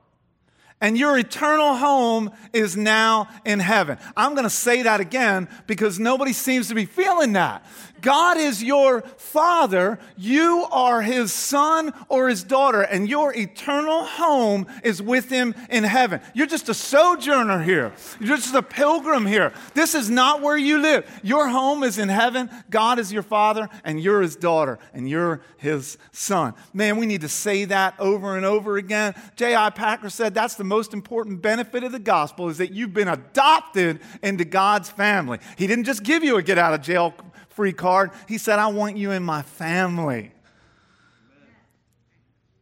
and 0.83 0.99
your 0.99 1.17
eternal 1.17 1.77
home 1.77 2.33
is 2.53 2.77
now 2.77 3.29
in 3.47 3.61
heaven. 3.61 3.97
I'm 4.17 4.33
going 4.33 4.45
to 4.45 4.51
say 4.51 4.83
that 4.83 5.01
again 5.01 5.49
because 5.69 6.01
nobody 6.01 6.33
seems 6.33 6.69
to 6.69 6.75
be 6.75 6.85
feeling 6.87 7.33
that. 7.35 7.65
God 8.03 8.37
is 8.37 8.63
your 8.63 9.03
father, 9.17 9.99
you 10.19 10.67
are 10.71 11.01
his 11.03 11.33
son 11.33 11.95
or 12.09 12.29
his 12.29 12.43
daughter, 12.43 12.83
and 12.83 13.09
your 13.09 13.35
eternal 13.35 14.05
home 14.05 14.67
is 14.83 15.01
with 15.01 15.31
him 15.31 15.55
in 15.71 15.85
heaven. 15.85 16.21
You're 16.35 16.49
just 16.49 16.69
a 16.69 16.75
sojourner 16.75 17.63
here, 17.63 17.93
you're 18.21 18.37
just 18.37 18.55
a 18.55 18.63
pilgrim 18.63 19.25
here. 19.25 19.53
This 19.75 19.95
is 19.95 20.11
not 20.11 20.43
where 20.43 20.59
you 20.59 20.79
live. 20.79 21.09
Your 21.23 21.49
home 21.49 21.85
is 21.85 21.99
in 21.99 22.09
heaven. 22.09 22.51
God 22.69 22.99
is 22.99 23.13
your 23.13 23.23
father, 23.23 23.69
and 23.85 24.01
you're 24.01 24.21
his 24.21 24.37
daughter, 24.37 24.79
and 24.93 25.09
you're 25.09 25.41
his 25.57 25.97
son. 26.11 26.55
Man, 26.73 26.97
we 26.97 27.07
need 27.07 27.21
to 27.21 27.29
say 27.29 27.65
that 27.67 27.95
over 28.01 28.37
and 28.37 28.45
over 28.45 28.77
again. 28.77 29.15
J.I. 29.37 29.71
Packer 29.71 30.11
said 30.11 30.35
that's 30.35 30.57
the 30.57 30.65
most 30.65 30.93
important 30.93 31.41
benefit 31.41 31.85
of 31.85 31.93
the 31.93 32.01
gospel 32.01 32.49
is 32.49 32.59
that 32.59 32.73
you've 32.73 32.93
been 32.93 33.09
adopted 33.09 34.01
into 34.23 34.45
God's 34.45 34.91
family. 34.91 35.39
He 35.57 35.69
didn't 35.69 35.85
just 35.85 36.03
give 36.03 36.25
you 36.25 36.37
a 36.37 36.43
get 36.43 36.59
out 36.59 36.75
of 36.75 36.83
jail 36.83 37.15
free 37.55 37.73
card. 37.73 38.11
He 38.29 38.39
said, 38.39 38.59
I 38.59 38.69
want 38.69 38.97
you 38.97 39.11
in 39.11 39.23
my 39.23 39.43
family. 39.43 40.33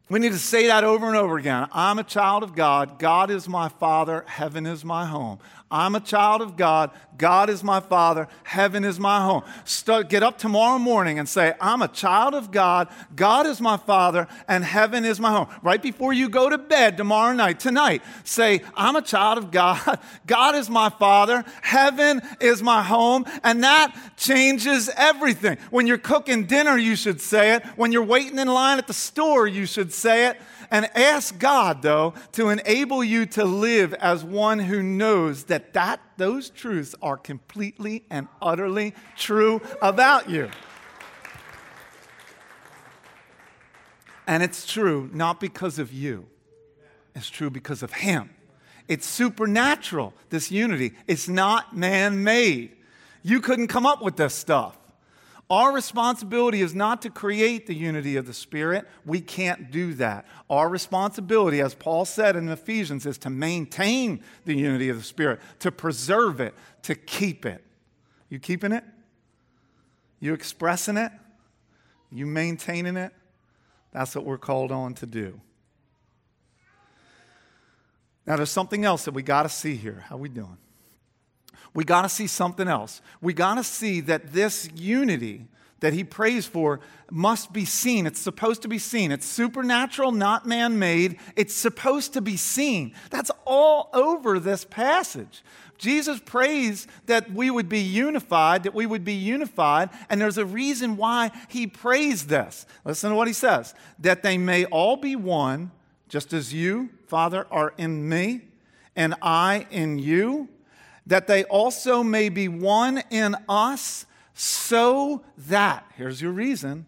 We 0.09 0.19
need 0.19 0.33
to 0.33 0.39
say 0.39 0.67
that 0.67 0.83
over 0.83 1.07
and 1.07 1.17
over 1.17 1.39
again. 1.39 1.69
I'm 1.73 2.01
a 2.01 2.05
child 2.05 2.43
of 2.43 2.57
God. 2.57 2.99
God 2.99 3.31
is 3.31 3.49
my 3.49 3.69
father. 3.69 4.25
Heaven 4.27 4.67
is 4.67 4.85
my 4.85 5.07
home. 5.07 5.39
I'm 5.71 5.95
a 5.95 6.01
child 6.01 6.43
of 6.43 6.57
God. 6.57 6.91
God 7.17 7.51
is 7.51 7.63
my 7.63 7.81
father. 7.81 8.29
Heaven 8.45 8.83
is 8.83 8.99
my 8.99 9.23
home. 9.23 9.43
Start, 9.65 10.09
get 10.09 10.23
up 10.23 10.39
tomorrow 10.39 10.79
morning 10.79 11.19
and 11.19 11.29
say, 11.29 11.53
I'm 11.61 11.83
a 11.83 11.87
child 11.89 12.35
of 12.35 12.51
God. 12.51 12.89
God 13.15 13.47
is 13.47 13.61
my 13.61 13.77
father, 13.77 14.27
and 14.49 14.65
heaven 14.65 15.05
is 15.05 15.21
my 15.21 15.31
home. 15.31 15.47
Right 15.63 15.83
before 15.83 16.13
you 16.13 16.29
go 16.29 16.49
to 16.49 16.59
bed 16.59 16.97
tomorrow 16.97 17.35
night, 17.35 17.61
tonight, 17.61 18.03
say, 18.25 18.63
I'm 18.75 18.97
a 18.97 19.03
child 19.03 19.39
of 19.39 19.51
God. 19.51 20.01
God 20.27 20.55
is 20.55 20.71
my 20.71 20.89
father. 20.89 21.45
Heaven 21.61 22.23
is 22.41 22.63
my 22.63 22.83
home. 22.83 23.25
And 23.45 23.63
that 23.63 23.95
changes 24.17 24.91
everything. 24.97 25.59
When 25.71 25.87
you're 25.87 25.99
cooking 25.99 26.47
dinner, 26.47 26.79
you 26.79 26.97
should 26.97 27.21
say 27.21 27.55
it. 27.55 27.65
When 27.77 27.93
you're 27.93 28.03
waiting 28.03 28.39
in 28.39 28.49
line 28.49 28.79
at 28.79 28.87
the 28.87 28.95
store, 28.95 29.47
you 29.47 29.67
should 29.67 29.93
say 29.93 30.29
it. 30.29 30.41
And 30.71 30.89
ask 30.97 31.37
God, 31.39 31.83
though, 31.83 32.15
to 32.33 32.49
enable 32.49 33.03
you 33.03 33.27
to 33.27 33.45
live 33.45 33.93
as 33.95 34.23
one 34.23 34.61
who 34.61 34.83
knows 34.83 35.45
that, 35.45 35.73
that 35.73 36.01
those 36.17 36.49
truths 36.49 36.95
are 37.03 37.17
completely 37.17 38.05
and 38.09 38.29
utterly 38.41 38.95
true 39.17 39.61
about 39.83 40.31
you. 40.31 40.49
And 44.29 44.45
it's 44.45 44.65
true 44.65 45.11
not 45.13 45.41
because 45.41 45.81
of 45.81 45.93
you, 45.93 46.27
it's 47.17 47.29
true 47.29 47.51
because 47.51 47.83
of 47.83 47.93
Him. 47.95 48.31
It's 48.87 49.07
supernatural, 49.07 50.15
this 50.31 50.51
unity. 50.51 50.95
It's 51.07 51.29
not 51.29 51.77
man 51.77 52.25
made. 52.25 52.77
You 53.23 53.41
couldn't 53.41 53.69
come 53.69 53.87
up 53.87 54.03
with 54.03 54.17
this 54.17 54.35
stuff. 54.35 54.77
Our 55.51 55.73
responsibility 55.73 56.63
is 56.63 56.77
not 56.77 57.03
to 57.03 57.11
create 57.11 57.67
the 57.67 57.75
unity 57.75 58.17
of 58.17 58.25
the 58.25 58.33
Spirit. 58.33 58.87
We 59.05 59.21
can't 59.21 59.73
do 59.73 59.95
that. 59.95 60.25
Our 60.49 60.69
responsibility, 60.69 61.61
as 61.61 61.75
Paul 61.75 62.05
said 62.05 62.37
in 62.37 62.49
Ephesians, 62.49 63.05
is 63.05 63.19
to 63.19 63.31
maintain 63.31 64.23
the 64.45 64.55
unity 64.55 64.89
of 64.91 64.97
the 64.97 65.03
Spirit, 65.03 65.41
to 65.59 65.73
preserve 65.73 66.41
it, 66.41 66.55
to 66.83 66.95
keep 66.95 67.45
it. 67.45 67.65
You 68.29 68.39
keeping 68.39 68.71
it? 68.71 68.85
You 70.21 70.35
expressing 70.35 70.97
it? 70.97 71.11
You 72.13 72.27
maintaining 72.27 72.97
it? 72.97 73.13
That's 73.91 74.15
what 74.15 74.25
we're 74.25 74.39
called 74.39 74.71
on 74.71 74.95
to 74.95 75.07
do. 75.07 75.41
Now, 78.25 78.37
there's 78.37 78.51
something 78.51 78.85
else 78.85 79.05
that 79.07 79.15
we 79.15 79.23
got 79.25 79.43
to 79.43 79.49
see 79.49 79.75
here. 79.75 80.05
How 80.09 80.17
we 80.17 80.29
doing? 80.29 80.59
We 81.75 81.85
got 81.85 82.03
to 82.03 82.09
see 82.09 82.27
something 82.27 82.69
else. 82.69 83.01
We 83.21 83.33
got 83.33 83.55
to 83.55 83.65
see 83.65 84.01
that 84.03 84.33
this 84.33 84.69
unity 84.75 85.47
that 85.81 85.93
he 85.95 86.05
prays 86.05 86.47
for 86.47 86.81
must 87.11 87.53
be 87.53 87.65
seen. 87.65 88.07
It's 88.07 88.21
supposed 88.21 88.63
to 88.63 88.69
be 88.69 88.79
seen. 88.79 89.11
It's 89.11 89.27
supernatural, 89.27 90.13
not 90.13 90.47
man 90.47 90.79
made. 90.79 91.19
It's 91.37 91.55
supposed 91.55 92.13
to 92.15 92.21
be 92.21 92.37
seen. 92.37 92.95
That's 93.11 93.31
all 93.47 93.89
over 93.93 94.39
this 94.39 94.65
passage. 94.65 95.43
Jesus 95.79 96.21
prays 96.21 96.87
that 97.07 97.33
we 97.33 97.51
would 97.51 97.69
be 97.69 97.81
unified, 97.81 98.65
that 98.65 98.75
we 98.75 98.85
would 98.85 99.03
be 99.03 99.15
unified, 99.15 99.89
and 100.11 100.21
there's 100.21 100.37
a 100.37 100.45
reason 100.45 100.99
why 100.99 101.31
he 101.49 101.67
prays 101.67 102.27
this. 102.27 102.67
Listen 102.85 103.11
to 103.11 103.17
what 103.17 103.29
he 103.29 103.33
says 103.33 103.75
that 103.99 104.23
they 104.23 104.37
may 104.37 104.67
all 104.67 104.97
be 104.97 105.17
one, 105.17 105.71
just 106.11 106.35
as 106.35 106.53
you, 106.53 106.91
Father, 107.07 107.47
are 107.51 107.73
in 107.79 108.07
me, 108.07 108.43
and 108.95 109.15
I 109.23 109.67
in 109.71 109.99
you 109.99 110.51
that 111.11 111.27
they 111.29 111.45
also 111.45 112.03
may 112.03 112.29
be 112.29 112.49
one 112.49 113.03
in 113.11 113.37
us, 113.49 114.07
so 114.35 115.23
that, 115.37 115.85
here's 115.97 116.21
your 116.21 116.33
reason. 116.33 116.87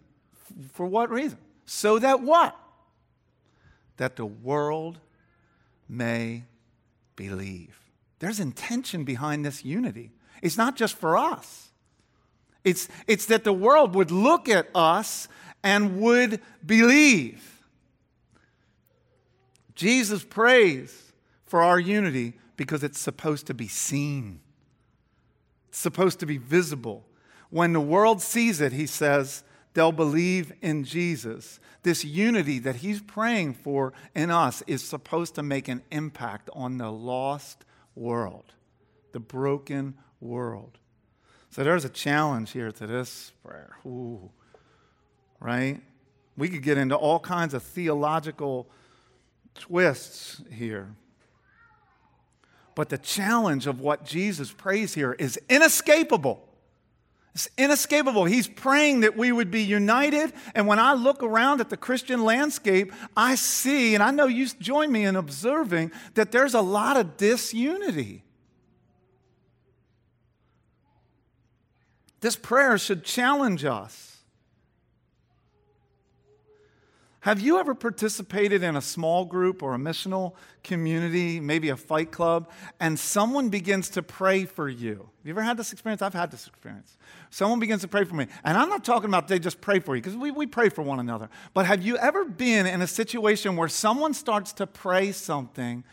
For 0.73 0.85
what 0.85 1.09
reason? 1.09 1.37
So 1.65 1.99
that 1.99 2.21
what? 2.21 2.57
that 3.97 4.15
the 4.15 4.25
world 4.25 4.99
may 5.87 6.43
believe. 7.15 7.79
There's 8.19 8.39
intention 8.39 9.03
behind 9.03 9.45
this 9.45 9.63
unity. 9.63 10.11
It's 10.41 10.57
not 10.57 10.75
just 10.75 10.97
for 10.97 11.17
us, 11.17 11.71
it's, 12.63 12.87
it's 13.07 13.25
that 13.27 13.43
the 13.43 13.53
world 13.53 13.95
would 13.95 14.11
look 14.11 14.47
at 14.47 14.67
us 14.73 15.27
and 15.63 15.99
would 15.99 16.39
believe. 16.65 17.49
Jesus 19.75 20.23
prays 20.23 21.13
for 21.45 21.61
our 21.61 21.79
unity 21.79 22.33
because 22.55 22.83
it's 22.83 22.99
supposed 22.99 23.47
to 23.47 23.53
be 23.53 23.67
seen, 23.67 24.39
it's 25.69 25.79
supposed 25.79 26.19
to 26.19 26.25
be 26.25 26.37
visible. 26.37 27.05
When 27.49 27.73
the 27.73 27.81
world 27.81 28.21
sees 28.21 28.61
it, 28.61 28.73
he 28.73 28.85
says, 28.85 29.43
they'll 29.73 29.91
believe 29.91 30.53
in 30.61 30.83
Jesus. 30.83 31.59
This 31.83 32.05
unity 32.05 32.59
that 32.59 32.77
he's 32.77 33.01
praying 33.01 33.55
for 33.55 33.93
in 34.15 34.31
us 34.31 34.63
is 34.67 34.83
supposed 34.83 35.35
to 35.35 35.43
make 35.43 35.67
an 35.67 35.83
impact 35.91 36.49
on 36.53 36.77
the 36.77 36.91
lost 36.91 37.65
world, 37.95 38.53
the 39.11 39.19
broken 39.19 39.95
world. 40.19 40.77
So 41.49 41.63
there's 41.63 41.85
a 41.85 41.89
challenge 41.89 42.51
here 42.51 42.71
to 42.71 42.87
this 42.87 43.31
prayer. 43.45 43.77
Ooh, 43.85 44.31
right? 45.39 45.81
We 46.35 46.49
could 46.49 46.63
get 46.63 46.79
into 46.79 46.95
all 46.95 47.19
kinds 47.19 47.53
of 47.53 47.61
theological 47.61 48.67
twists 49.53 50.41
here. 50.51 50.95
But 52.75 52.89
the 52.89 52.97
challenge 52.97 53.67
of 53.67 53.79
what 53.79 54.05
Jesus 54.05 54.51
prays 54.51 54.93
here 54.93 55.13
is 55.13 55.39
inescapable. 55.49 56.47
It's 57.35 57.49
inescapable. 57.57 58.25
He's 58.25 58.47
praying 58.47 59.01
that 59.01 59.17
we 59.17 59.31
would 59.31 59.49
be 59.49 59.63
united. 59.63 60.33
And 60.53 60.67
when 60.67 60.77
I 60.77 60.93
look 60.93 61.23
around 61.23 61.61
at 61.61 61.69
the 61.69 61.77
Christian 61.77 62.23
landscape, 62.23 62.93
I 63.17 63.35
see, 63.35 63.95
and 63.95 64.03
I 64.03 64.11
know 64.11 64.27
you 64.27 64.45
join 64.45 64.91
me 64.91 65.03
in 65.05 65.15
observing, 65.15 65.91
that 66.13 66.31
there's 66.31 66.53
a 66.53 66.61
lot 66.61 66.95
of 66.95 67.17
disunity. 67.17 68.23
This 72.21 72.35
prayer 72.35 72.77
should 72.77 73.03
challenge 73.03 73.65
us. 73.65 74.12
Have 77.23 77.39
you 77.39 77.57
ever 77.57 77.73
participated 77.73 78.63
in 78.63 78.75
a 78.75 78.81
small 78.81 79.23
group 79.23 79.63
or 79.63 79.73
a 79.73 79.77
missional 79.77 80.33
community, 80.61 81.39
maybe 81.39 81.69
a 81.69 81.77
fight 81.77 82.11
club, 82.11 82.51
and 82.81 82.99
someone 82.99 83.47
begins 83.47 83.89
to 83.91 84.03
pray 84.03 84.43
for 84.43 84.67
you? 84.67 85.09
Have 85.19 85.25
you 85.27 85.31
ever 85.31 85.41
had 85.41 85.55
this 85.55 85.71
experience? 85.71 86.01
I've 86.01 86.13
had 86.13 86.31
this 86.31 86.47
experience. 86.47 86.97
Someone 87.29 87.61
begins 87.61 87.81
to 87.83 87.87
pray 87.87 88.03
for 88.03 88.13
me. 88.15 88.27
And 88.43 88.57
I'm 88.57 88.67
not 88.67 88.83
talking 88.83 89.07
about 89.07 89.29
they 89.29 89.39
just 89.39 89.61
pray 89.61 89.79
for 89.79 89.95
you, 89.95 90.01
because 90.01 90.17
we, 90.17 90.31
we 90.31 90.47
pray 90.47 90.67
for 90.67 90.81
one 90.81 90.99
another. 90.99 91.29
But 91.53 91.65
have 91.65 91.81
you 91.81 91.95
ever 91.95 92.25
been 92.25 92.65
in 92.65 92.81
a 92.81 92.87
situation 92.87 93.55
where 93.55 93.69
someone 93.69 94.13
starts 94.13 94.51
to 94.53 94.67
pray 94.67 95.13
something 95.13 95.85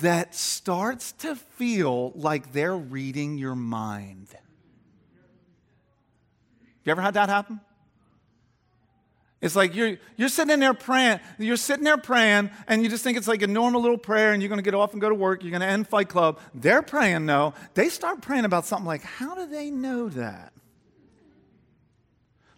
that 0.00 0.32
starts 0.32 1.10
to 1.10 1.34
feel 1.34 2.12
like 2.14 2.52
they're 2.52 2.76
reading 2.76 3.36
your 3.36 3.56
mind? 3.56 4.28
You 6.84 6.92
ever 6.92 7.02
had 7.02 7.14
that 7.14 7.28
happen? 7.28 7.58
It's 9.42 9.54
like 9.54 9.74
you're, 9.74 9.98
you're 10.16 10.30
sitting 10.30 10.54
in 10.54 10.60
there 10.60 10.74
praying, 10.74 11.20
you're 11.38 11.56
sitting 11.56 11.84
there 11.84 11.98
praying, 11.98 12.50
and 12.66 12.82
you 12.82 12.88
just 12.88 13.04
think 13.04 13.18
it's 13.18 13.28
like 13.28 13.42
a 13.42 13.46
normal 13.46 13.82
little 13.82 13.98
prayer, 13.98 14.32
and 14.32 14.42
you're 14.42 14.48
going 14.48 14.58
to 14.58 14.64
get 14.64 14.74
off 14.74 14.92
and 14.92 15.00
go 15.00 15.08
to 15.08 15.14
work, 15.14 15.42
you're 15.42 15.50
going 15.50 15.60
to 15.60 15.66
end 15.66 15.86
Fight 15.86 16.08
Club. 16.08 16.40
They're 16.54 16.82
praying, 16.82 17.26
no. 17.26 17.52
They 17.74 17.90
start 17.90 18.22
praying 18.22 18.46
about 18.46 18.64
something 18.64 18.86
like, 18.86 19.02
how 19.02 19.34
do 19.34 19.46
they 19.46 19.70
know 19.70 20.08
that? 20.08 20.52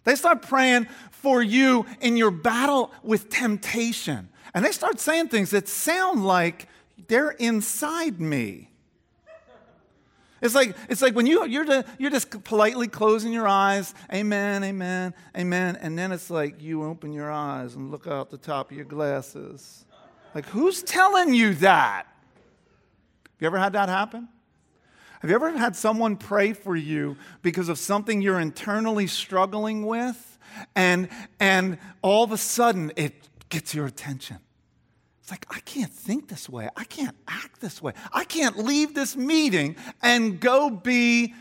They 0.05 0.15
start 0.15 0.41
praying 0.41 0.87
for 1.11 1.43
you 1.43 1.85
in 1.99 2.15
your 2.15 2.31
battle 2.31 2.91
with 3.03 3.29
temptation. 3.29 4.29
And 4.53 4.63
they 4.63 4.71
start 4.71 4.99
saying 4.99 5.27
things 5.27 5.51
that 5.51 5.67
sound 5.67 6.25
like 6.25 6.67
they're 7.07 7.31
inside 7.31 8.19
me. 8.19 8.68
It's 10.41 10.55
like, 10.55 10.75
it's 10.89 11.01
like 11.01 11.15
when 11.15 11.25
you, 11.25 11.45
you're, 11.45 11.65
the, 11.65 11.85
you're 11.97 12.11
just 12.11 12.43
politely 12.43 12.87
closing 12.87 13.33
your 13.33 13.47
eyes, 13.47 13.93
amen, 14.13 14.63
amen, 14.63 15.13
amen, 15.37 15.77
and 15.81 15.97
then 15.97 16.11
it's 16.11 16.29
like 16.29 16.61
you 16.61 16.83
open 16.83 17.11
your 17.11 17.31
eyes 17.31 17.75
and 17.75 17.91
look 17.91 18.07
out 18.07 18.29
the 18.29 18.37
top 18.37 18.71
of 18.71 18.77
your 18.77 18.85
glasses. 18.85 19.85
Like, 20.33 20.45
who's 20.45 20.83
telling 20.83 21.33
you 21.33 21.53
that? 21.55 22.05
Have 22.05 23.41
you 23.41 23.47
ever 23.47 23.59
had 23.59 23.73
that 23.73 23.89
happen? 23.89 24.29
Have 25.21 25.29
you 25.29 25.35
ever 25.35 25.51
had 25.51 25.75
someone 25.75 26.15
pray 26.15 26.53
for 26.53 26.75
you 26.75 27.17
because 27.41 27.67
of 27.67 27.77
something 27.77 28.21
you're 28.21 28.39
internally 28.39 29.07
struggling 29.07 29.85
with, 29.85 30.37
and, 30.75 31.09
and 31.39 31.77
all 32.01 32.23
of 32.23 32.31
a 32.31 32.37
sudden 32.37 32.93
it 32.95 33.27
gets 33.49 33.75
your 33.75 33.85
attention? 33.85 34.37
It's 35.29 35.31
like, 35.31 35.55
I 35.55 35.59
can't 35.59 35.93
think 35.93 36.27
this 36.27 36.49
way. 36.49 36.69
I 36.75 36.85
can't 36.85 37.15
act 37.27 37.61
this 37.61 37.83
way. 37.83 37.93
I 38.11 38.23
can't 38.23 38.57
leave 38.57 38.95
this 38.95 39.15
meeting 39.15 39.75
and 40.01 40.39
go 40.39 40.71
be 40.71 41.35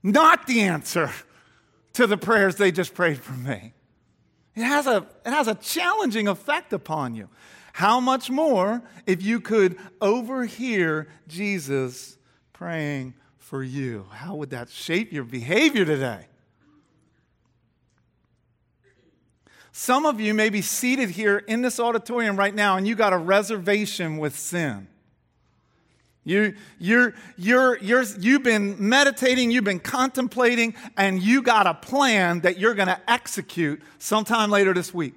not 0.00 0.46
the 0.46 0.60
answer 0.60 1.10
to 1.94 2.06
the 2.06 2.16
prayers 2.16 2.54
they 2.54 2.70
just 2.70 2.94
prayed 2.94 3.18
for 3.18 3.32
me. 3.32 3.72
It 4.54 4.62
has 4.62 4.86
a, 4.86 4.98
it 5.26 5.30
has 5.30 5.48
a 5.48 5.56
challenging 5.56 6.28
effect 6.28 6.72
upon 6.72 7.16
you. 7.16 7.28
How 7.72 7.98
much 7.98 8.30
more 8.30 8.80
if 9.06 9.20
you 9.20 9.40
could 9.40 9.76
overhear 10.00 11.08
Jesus 11.26 12.16
praying 12.52 13.14
for 13.38 13.64
you? 13.64 14.06
How 14.12 14.36
would 14.36 14.50
that 14.50 14.70
shape 14.70 15.12
your 15.12 15.24
behavior 15.24 15.84
today? 15.84 16.28
Some 19.76 20.06
of 20.06 20.20
you 20.20 20.34
may 20.34 20.50
be 20.50 20.62
seated 20.62 21.10
here 21.10 21.38
in 21.38 21.60
this 21.60 21.80
auditorium 21.80 22.36
right 22.36 22.54
now 22.54 22.76
and 22.76 22.86
you 22.86 22.94
got 22.94 23.12
a 23.12 23.18
reservation 23.18 24.18
with 24.18 24.38
sin. 24.38 24.86
You, 26.22 26.54
you're, 26.78 27.12
you're, 27.36 27.78
you're, 27.78 28.04
you've 28.20 28.44
been 28.44 28.76
meditating, 28.78 29.50
you've 29.50 29.64
been 29.64 29.80
contemplating, 29.80 30.76
and 30.96 31.20
you 31.20 31.42
got 31.42 31.66
a 31.66 31.74
plan 31.74 32.42
that 32.42 32.56
you're 32.56 32.74
going 32.74 32.86
to 32.86 33.00
execute 33.10 33.82
sometime 33.98 34.48
later 34.48 34.74
this 34.74 34.94
week. 34.94 35.14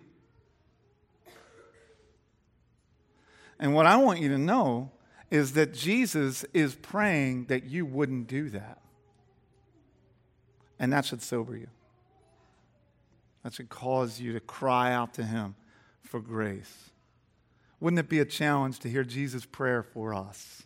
And 3.59 3.75
what 3.75 3.85
I 3.85 3.97
want 3.97 4.21
you 4.21 4.29
to 4.29 4.39
know 4.39 4.89
is 5.29 5.53
that 5.53 5.71
Jesus 5.71 6.45
is 6.51 6.73
praying 6.73 7.45
that 7.45 7.65
you 7.65 7.85
wouldn't 7.85 8.25
do 8.25 8.49
that. 8.49 8.79
And 10.79 10.91
that 10.93 11.05
should 11.05 11.21
sober 11.21 11.55
you. 11.55 11.67
That 13.47 13.53
should 13.53 13.69
cause 13.69 14.19
you 14.19 14.33
to 14.33 14.41
cry 14.41 14.91
out 14.91 15.13
to 15.13 15.23
Him 15.23 15.55
for 16.01 16.19
grace. 16.19 16.89
Wouldn't 17.79 17.97
it 17.97 18.09
be 18.09 18.19
a 18.19 18.25
challenge 18.25 18.79
to 18.79 18.89
hear 18.89 19.05
Jesus' 19.05 19.45
prayer 19.45 19.83
for 19.83 20.13
us? 20.13 20.63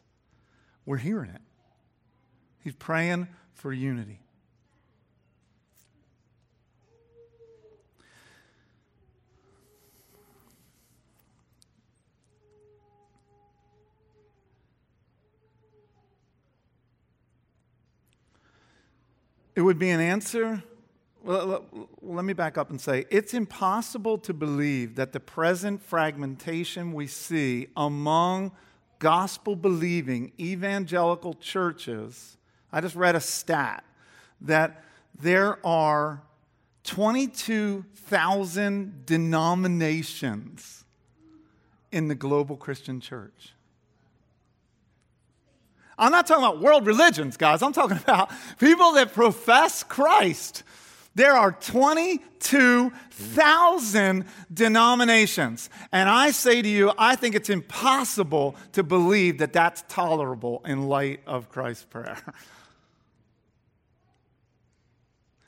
We're 0.84 0.98
hearing 0.98 1.30
it. 1.30 1.42
He's 2.64 2.74
praying 2.74 3.28
for 3.54 3.72
unity. 3.72 4.20
It 19.54 19.62
would 19.62 19.78
be 19.78 19.92
an 19.92 20.00
answer 20.00 20.64
let 21.24 22.26
me 22.26 22.34
back 22.34 22.58
up 22.58 22.70
and 22.70 22.82
say 22.82 23.06
it's 23.10 23.34
impossible 23.34 24.18
to 24.20 24.34
believe 24.34 24.96
that 24.96 25.12
the 25.12 25.20
present 25.20 25.82
fragmentation 25.82 26.94
we 26.94 27.08
see 27.08 27.68
among 27.78 28.52
gospel 29.00 29.56
believing 29.56 30.32
evangelical 30.40 31.34
churches. 31.36 32.38
I 32.72 32.82
just 32.82 32.96
read 32.96 33.16
a 33.16 33.20
stat 33.20 33.84
that 34.42 34.84
there 35.20 35.66
are 35.66 36.22
22,000 36.84 39.06
denominations 39.06 40.86
in 41.92 42.08
the 42.08 42.16
global 42.16 42.58
Christian 42.58 43.00
church. 43.00 43.54
I'm 45.98 46.12
not 46.12 46.26
talking 46.26 46.44
about 46.44 46.62
world 46.62 46.88
religions, 46.88 47.38
guys. 47.38 47.62
I'm 47.62 47.74
talking 47.74 47.98
about 47.98 48.32
people 48.58 48.94
that 48.94 49.14
profess 49.14 49.84
Christ 49.84 50.64
there 51.14 51.34
are 51.34 51.52
22,000 51.52 54.26
denominations. 54.54 55.70
And 55.92 56.08
I 56.10 56.32
say 56.32 56.62
to 56.62 56.70
you, 56.70 56.94
I 56.98 57.18
think 57.18 57.36
it's 57.36 57.50
impossible 57.50 58.56
to 58.72 58.84
believe 58.84 59.40
that 59.40 59.52
that's 59.54 59.84
tolerable 59.90 60.62
in 60.66 60.88
light 60.88 61.20
of 61.28 61.50
Christ's 61.50 61.84
prayer. 61.86 62.18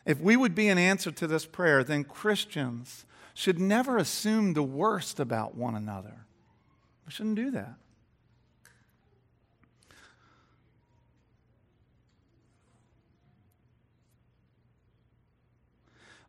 If 0.05 0.19
we 0.19 0.35
would 0.35 0.53
be 0.53 0.67
an 0.67 0.77
answer 0.77 1.11
to 1.11 1.27
this 1.27 1.45
prayer, 1.45 1.83
then 1.83 2.03
Christians 2.03 3.05
should 3.33 3.59
never 3.59 3.97
assume 3.97 4.53
the 4.53 4.63
worst 4.63 5.19
about 5.19 5.55
one 5.55 5.75
another. 5.75 6.25
We 7.05 7.11
shouldn't 7.11 7.35
do 7.35 7.51
that. 7.51 7.75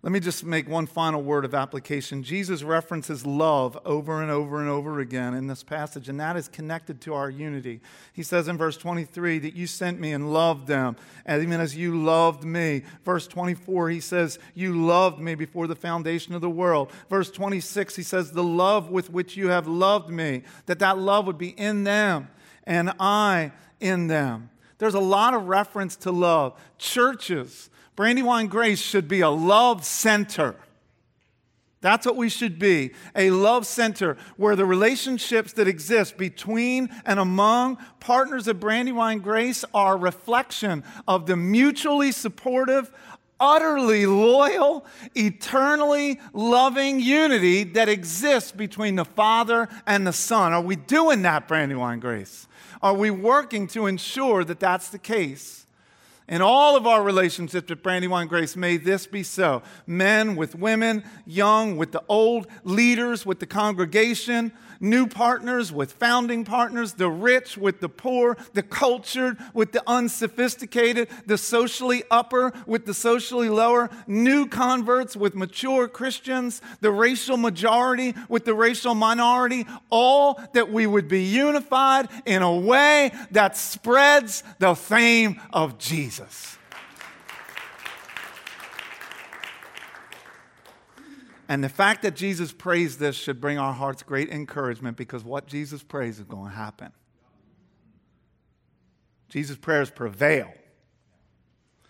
Let 0.04 0.12
me 0.12 0.20
just 0.20 0.44
make 0.44 0.68
one 0.68 0.84
final 0.84 1.22
word 1.22 1.46
of 1.46 1.54
application. 1.54 2.22
Jesus 2.22 2.62
references 2.62 3.24
love 3.24 3.78
over 3.86 4.20
and 4.20 4.30
over 4.30 4.60
and 4.60 4.68
over 4.68 5.00
again 5.00 5.32
in 5.32 5.46
this 5.46 5.62
passage, 5.62 6.10
and 6.10 6.20
that 6.20 6.36
is 6.36 6.46
connected 6.46 7.00
to 7.00 7.14
our 7.14 7.30
unity. 7.30 7.80
He 8.12 8.22
says 8.22 8.46
in 8.46 8.58
verse 8.58 8.76
23 8.76 9.38
that 9.38 9.54
you 9.54 9.66
sent 9.66 9.98
me 9.98 10.12
and 10.12 10.30
loved 10.30 10.66
them, 10.66 10.96
even 11.26 11.58
as 11.58 11.74
you 11.74 11.96
loved 11.96 12.44
me. 12.44 12.82
Verse 13.02 13.26
24, 13.26 13.88
he 13.88 14.00
says, 14.00 14.38
You 14.54 14.78
loved 14.78 15.20
me 15.20 15.36
before 15.36 15.66
the 15.66 15.74
foundation 15.74 16.34
of 16.34 16.42
the 16.42 16.50
world. 16.50 16.92
Verse 17.08 17.30
26, 17.30 17.96
he 17.96 18.02
says, 18.02 18.32
The 18.32 18.44
love 18.44 18.90
with 18.90 19.08
which 19.08 19.38
you 19.38 19.48
have 19.48 19.66
loved 19.66 20.10
me, 20.10 20.42
that 20.66 20.80
that 20.80 20.98
love 20.98 21.26
would 21.26 21.38
be 21.38 21.58
in 21.58 21.84
them 21.84 22.28
and 22.64 22.92
I 23.00 23.52
in 23.80 24.08
them. 24.08 24.50
There's 24.76 24.92
a 24.92 25.00
lot 25.00 25.32
of 25.32 25.48
reference 25.48 25.96
to 25.96 26.10
love. 26.10 26.60
Churches, 26.76 27.70
Brandywine 27.96 28.48
Grace 28.48 28.80
should 28.80 29.08
be 29.08 29.20
a 29.20 29.30
love 29.30 29.84
center. 29.84 30.56
That's 31.80 32.06
what 32.06 32.16
we 32.16 32.30
should 32.30 32.58
be 32.58 32.92
a 33.14 33.30
love 33.30 33.66
center 33.66 34.16
where 34.38 34.56
the 34.56 34.64
relationships 34.64 35.52
that 35.52 35.68
exist 35.68 36.16
between 36.16 36.88
and 37.04 37.20
among 37.20 37.76
partners 38.00 38.48
of 38.48 38.58
Brandywine 38.58 39.18
Grace 39.18 39.66
are 39.74 39.94
a 39.94 39.98
reflection 39.98 40.82
of 41.06 41.26
the 41.26 41.36
mutually 41.36 42.10
supportive, 42.10 42.90
utterly 43.38 44.06
loyal, 44.06 44.86
eternally 45.14 46.18
loving 46.32 47.00
unity 47.00 47.64
that 47.64 47.90
exists 47.90 48.50
between 48.50 48.96
the 48.96 49.04
Father 49.04 49.68
and 49.86 50.06
the 50.06 50.12
Son. 50.14 50.54
Are 50.54 50.62
we 50.62 50.76
doing 50.76 51.20
that, 51.22 51.46
Brandywine 51.46 52.00
Grace? 52.00 52.48
Are 52.80 52.94
we 52.94 53.10
working 53.10 53.66
to 53.68 53.86
ensure 53.86 54.42
that 54.44 54.58
that's 54.58 54.88
the 54.88 54.98
case? 54.98 55.63
In 56.26 56.40
all 56.40 56.74
of 56.74 56.86
our 56.86 57.02
relationships 57.02 57.70
at 57.70 57.82
Brandywine 57.82 58.28
Grace, 58.28 58.56
may 58.56 58.78
this 58.78 59.06
be 59.06 59.22
so. 59.22 59.62
Men 59.86 60.36
with 60.36 60.54
women, 60.54 61.04
young 61.26 61.76
with 61.76 61.92
the 61.92 62.02
old, 62.08 62.46
leaders 62.62 63.26
with 63.26 63.40
the 63.40 63.46
congregation, 63.46 64.50
new 64.84 65.06
partners 65.06 65.72
with 65.72 65.92
founding 65.92 66.44
partners, 66.44 66.94
the 66.94 67.10
rich 67.10 67.56
with 67.56 67.80
the 67.80 67.88
poor, 67.88 68.36
the 68.52 68.62
cultured 68.62 69.38
with 69.52 69.72
the 69.72 69.82
unsophisticated, 69.86 71.08
the 71.26 71.38
socially 71.38 72.04
upper 72.10 72.52
with 72.66 72.86
the 72.86 72.94
socially 72.94 73.48
lower, 73.48 73.90
new 74.06 74.46
converts 74.46 75.16
with 75.16 75.34
mature 75.34 75.88
Christians, 75.88 76.60
the 76.80 76.90
racial 76.90 77.36
majority 77.36 78.14
with 78.28 78.44
the 78.44 78.54
racial 78.54 78.94
minority, 78.94 79.66
all 79.90 80.40
that 80.52 80.70
we 80.70 80.86
would 80.86 81.08
be 81.08 81.24
unified 81.24 82.08
in 82.26 82.42
a 82.42 82.54
way 82.54 83.12
that 83.30 83.56
spreads 83.56 84.44
the 84.58 84.74
fame 84.74 85.40
of 85.52 85.78
Jesus. 85.78 86.58
And 91.48 91.62
the 91.62 91.68
fact 91.68 92.02
that 92.02 92.16
Jesus 92.16 92.52
prays 92.52 92.98
this 92.98 93.16
should 93.16 93.40
bring 93.40 93.58
our 93.58 93.72
hearts 93.72 94.02
great 94.02 94.30
encouragement 94.30 94.96
because 94.96 95.24
what 95.24 95.46
Jesus 95.46 95.82
prays 95.82 96.18
is 96.18 96.24
going 96.24 96.50
to 96.50 96.56
happen. 96.56 96.92
Jesus' 99.28 99.56
prayers 99.56 99.90
prevail. 99.90 100.52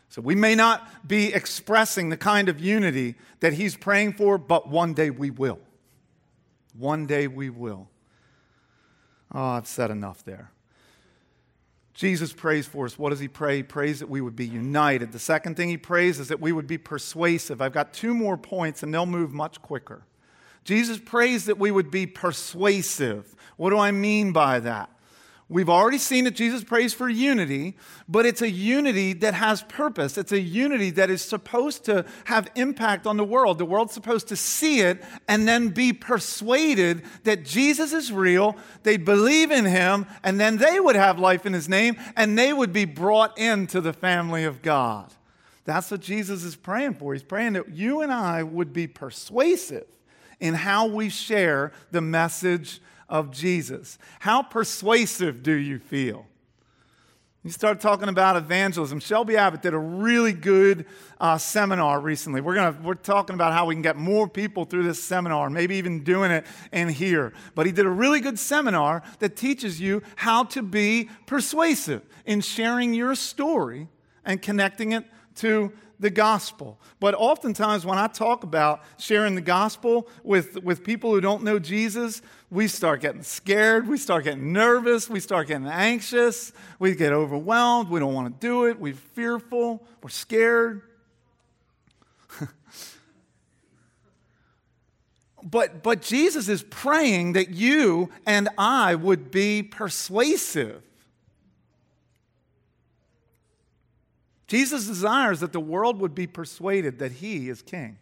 So 0.09 0.23
we 0.23 0.35
may 0.35 0.55
not 0.55 1.07
be 1.07 1.33
expressing 1.35 2.09
the 2.09 2.17
kind 2.17 2.49
of 2.49 2.61
unity 2.61 3.17
that 3.41 3.53
he's 3.53 3.77
praying 3.77 4.15
for, 4.15 4.39
but 4.39 4.69
one 4.69 4.95
day 4.95 5.11
we 5.11 5.31
will. 5.31 5.59
One 6.77 7.07
day 7.07 7.27
we 7.27 7.51
will. 7.51 7.89
Oh, 9.33 9.43
I've 9.43 9.67
said 9.67 9.91
enough 9.91 10.25
there. 10.25 10.53
Jesus 11.95 12.33
prays 12.33 12.67
for 12.67 12.87
us. 12.87 12.99
What 12.99 13.11
does 13.11 13.21
he 13.21 13.29
pray? 13.29 13.59
He 13.59 13.63
prays 13.63 14.01
that 14.01 14.09
we 14.11 14.21
would 14.21 14.35
be 14.35 14.47
united. 14.47 15.13
The 15.13 15.21
second 15.21 15.57
thing 15.57 15.69
he 15.69 15.77
prays 15.77 16.19
is 16.19 16.29
that 16.29 16.41
we 16.41 16.51
would 16.51 16.67
be 16.67 16.77
persuasive. 16.77 17.63
I've 17.63 17.73
got 17.73 17.93
two 17.93 18.13
more 18.13 18.37
points, 18.37 18.83
and 18.83 18.93
they'll 18.93 19.07
move 19.07 19.33
much 19.33 19.63
quicker. 19.63 20.03
Jesus 20.65 20.99
prays 20.99 21.45
that 21.45 21.59
we 21.59 21.71
would 21.71 21.91
be 21.93 22.07
persuasive. 22.07 23.37
What 23.57 23.71
do 23.71 23.79
I 23.79 23.93
mean 23.93 24.33
by 24.33 24.59
that? 24.61 24.91
We've 25.51 25.69
already 25.69 25.99
seen 25.99 26.25
that 26.25 26.35
Jesus 26.35 26.65
prays 26.65 26.95
for 26.95 27.07
unity, 27.07 27.77
but 28.09 28.25
it's 28.25 28.41
a 28.41 28.51
unity 28.51 29.13
that 29.13 29.35
has 29.35 29.63
purpose. 29.63 30.17
It's 30.17 30.33
a 30.33 30.41
unity 30.41 30.91
that 30.93 31.11
is 31.11 31.21
supposed 31.21 31.85
to 31.85 32.07
have 32.25 32.51
impact 32.55 33.07
on 33.07 33.19
the 33.19 33.25
world. 33.25 33.59
The 33.59 33.67
world's 33.67 33.93
supposed 33.93 34.29
to 34.29 34.37
see 34.37 34.81
it 34.81 35.05
and 35.29 35.47
then 35.47 35.69
be 35.69 35.93
persuaded 35.93 37.03
that 37.25 37.45
Jesus 37.45 37.93
is 37.93 38.11
real. 38.11 38.57
They'd 38.85 39.05
believe 39.05 39.51
in 39.51 39.67
him, 39.67 40.07
and 40.23 40.41
then 40.41 40.57
they 40.57 40.81
would 40.81 40.97
have 40.97 41.19
life 41.19 41.45
in 41.45 41.53
his 41.53 41.69
name, 41.69 41.97
and 42.17 42.39
they 42.39 42.55
would 42.55 42.73
be 42.73 42.87
brought 42.87 43.37
into 43.37 43.83
the 43.83 43.93
family 43.93 44.45
of 44.45 44.63
God. 44.63 45.13
That's 45.65 45.91
what 45.91 46.01
Jesus 46.01 46.43
is 46.43 46.57
praying 46.57 46.95
for. 46.95 47.13
He's 47.13 47.23
praying 47.23 47.53
that 47.55 47.69
you 47.69 48.01
and 48.01 48.11
I 48.11 48.43
would 48.43 48.73
be 48.73 48.87
persuasive 48.87 49.87
in 50.41 50.55
how 50.55 50.87
we 50.87 51.11
share 51.11 51.73
the 51.91 52.01
message 52.01 52.81
of 53.09 53.31
Jesus. 53.31 53.99
How 54.21 54.43
persuasive 54.43 55.43
do 55.43 55.53
you 55.53 55.79
feel? 55.79 56.27
You 57.45 57.51
start 57.51 57.79
talking 57.79 58.09
about 58.09 58.37
evangelism. 58.37 59.01
Shelby 59.01 59.37
Abbott 59.37 59.61
did 59.61 59.75
a 59.75 59.79
really 59.79 60.33
good 60.33 60.87
uh, 61.21 61.37
seminar 61.37 62.01
recently. 62.01 62.41
We're, 62.41 62.55
gonna, 62.55 62.79
we're 62.83 62.95
talking 62.95 63.35
about 63.35 63.53
how 63.53 63.67
we 63.67 63.75
can 63.75 63.83
get 63.83 63.97
more 63.97 64.27
people 64.27 64.65
through 64.65 64.85
this 64.85 65.05
seminar, 65.05 65.51
maybe 65.51 65.77
even 65.77 66.03
doing 66.03 66.31
it 66.31 66.47
in 66.73 66.89
here. 66.89 67.35
But 67.55 67.67
he 67.67 67.73
did 67.73 67.85
a 67.85 67.91
really 67.91 68.21
good 68.21 68.39
seminar 68.39 69.03
that 69.19 69.37
teaches 69.37 69.79
you 69.79 70.03
how 70.17 70.45
to 70.45 70.63
be 70.63 71.11
persuasive 71.27 72.01
in 72.25 72.41
sharing 72.41 72.95
your 72.95 73.15
story 73.15 73.89
and 74.25 74.41
connecting 74.41 74.93
it 74.93 75.05
to 75.37 75.71
the 75.99 76.11
gospel. 76.11 76.79
But 77.01 77.15
oftentimes, 77.15 77.87
when 77.87 77.99
I 77.99 78.07
talk 78.07 78.45
about 78.45 78.83
sharing 78.99 79.35
the 79.35 79.41
gospel 79.41 80.09
with, 80.23 80.63
with 80.63 80.85
people 80.85 81.11
who 81.13 81.21
don't 81.21 81.43
know 81.43 81.59
Jesus, 81.59 82.23
we 82.51 82.69
start 82.69 83.01
getting 83.01 83.23
scared, 83.23 83.89
we 83.89 83.97
start 83.99 84.25
getting 84.25 84.53
nervous, 84.53 85.09
we 85.09 85.21
start 85.21 85.49
getting 85.49 85.67
anxious, 85.67 86.53
we 86.79 86.95
get 86.95 87.13
overwhelmed, 87.13 87.89
we 87.91 88.01
don't 88.01 88.15
want 88.15 88.41
to 88.41 88.47
do 88.47 88.67
it, 88.67 88.79
we're 88.79 88.95
fearful, 88.95 89.83
we're 90.03 90.09
scared. 90.09 90.83
but, 95.43 95.83
but 95.83 96.03
Jesus 96.03 96.49
is 96.49 96.63
praying 96.65 97.33
that 97.35 97.51
you 97.51 98.11
and 98.27 98.49
I 98.59 98.95
would 98.95 99.31
be 99.31 99.63
persuasive 99.63 100.83
Jesus 104.55 104.87
desires 104.87 105.41
that 105.41 105.53
the 105.53 105.59
world 105.59 106.01
would 106.01 106.15
be 106.15 106.29
persuaded 106.29 107.01
that 107.01 107.11
he 107.11 107.49
is 107.49 107.61
king. 107.61 107.99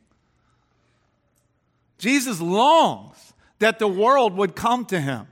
Jesus 1.96 2.42
longs 2.42 3.32
that 3.58 3.78
the 3.78 3.88
world 3.88 4.36
would 4.36 4.54
come 4.54 4.84
to 4.84 5.00
him. 5.00 5.28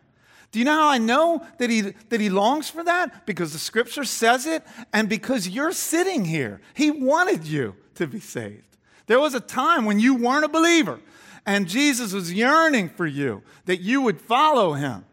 Do 0.50 0.59
you 0.59 0.64
know 0.64 0.72
how 0.72 0.88
I 0.88 0.96
know 0.96 1.46
that 1.59 1.68
he, 1.68 1.83
that 1.83 2.22
he 2.22 2.30
longs 2.30 2.70
for 2.70 2.83
that? 2.85 3.26
Because 3.26 3.52
the 3.52 3.59
scripture 3.59 4.04
says 4.04 4.46
it, 4.46 4.64
and 4.94 5.11
because 5.11 5.46
you're 5.46 5.72
sitting 5.72 6.24
here. 6.24 6.62
He 6.72 6.90
wanted 6.90 7.46
you 7.46 7.76
to 7.96 8.06
be 8.06 8.18
saved. 8.18 8.78
There 9.06 9.20
was 9.20 9.35
a 9.35 9.40
time 9.40 9.85
when 9.85 10.00
you 10.00 10.14
weren't 10.14 10.46
a 10.46 10.48
believer, 10.48 11.00
and 11.44 11.68
Jesus 11.68 12.14
was 12.14 12.33
yearning 12.33 12.88
for 12.88 13.06
you 13.06 13.42
that 13.66 13.83
you 13.83 14.00
would 14.00 14.22
follow 14.22 14.72
him. 14.72 15.04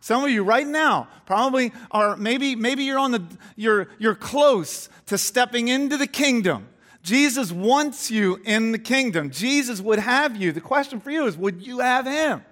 Some 0.00 0.24
of 0.24 0.30
you 0.30 0.42
right 0.42 0.66
now 0.66 1.08
probably 1.26 1.72
are 1.90 2.16
maybe 2.16 2.56
maybe 2.56 2.84
you're 2.84 2.98
on 2.98 3.12
the 3.12 3.22
you're 3.54 3.88
you're 3.98 4.14
close 4.14 4.88
to 5.06 5.18
stepping 5.18 5.68
into 5.68 5.96
the 5.96 6.06
kingdom. 6.06 6.68
Jesus 7.02 7.52
wants 7.52 8.10
you 8.10 8.40
in 8.44 8.72
the 8.72 8.78
kingdom. 8.78 9.30
Jesus 9.30 9.80
would 9.80 9.98
have 9.98 10.36
you. 10.36 10.52
The 10.52 10.60
question 10.60 11.00
for 11.00 11.10
you 11.10 11.26
is 11.26 11.36
would 11.36 11.66
you 11.66 11.80
have 11.80 12.06
him? 12.06 12.44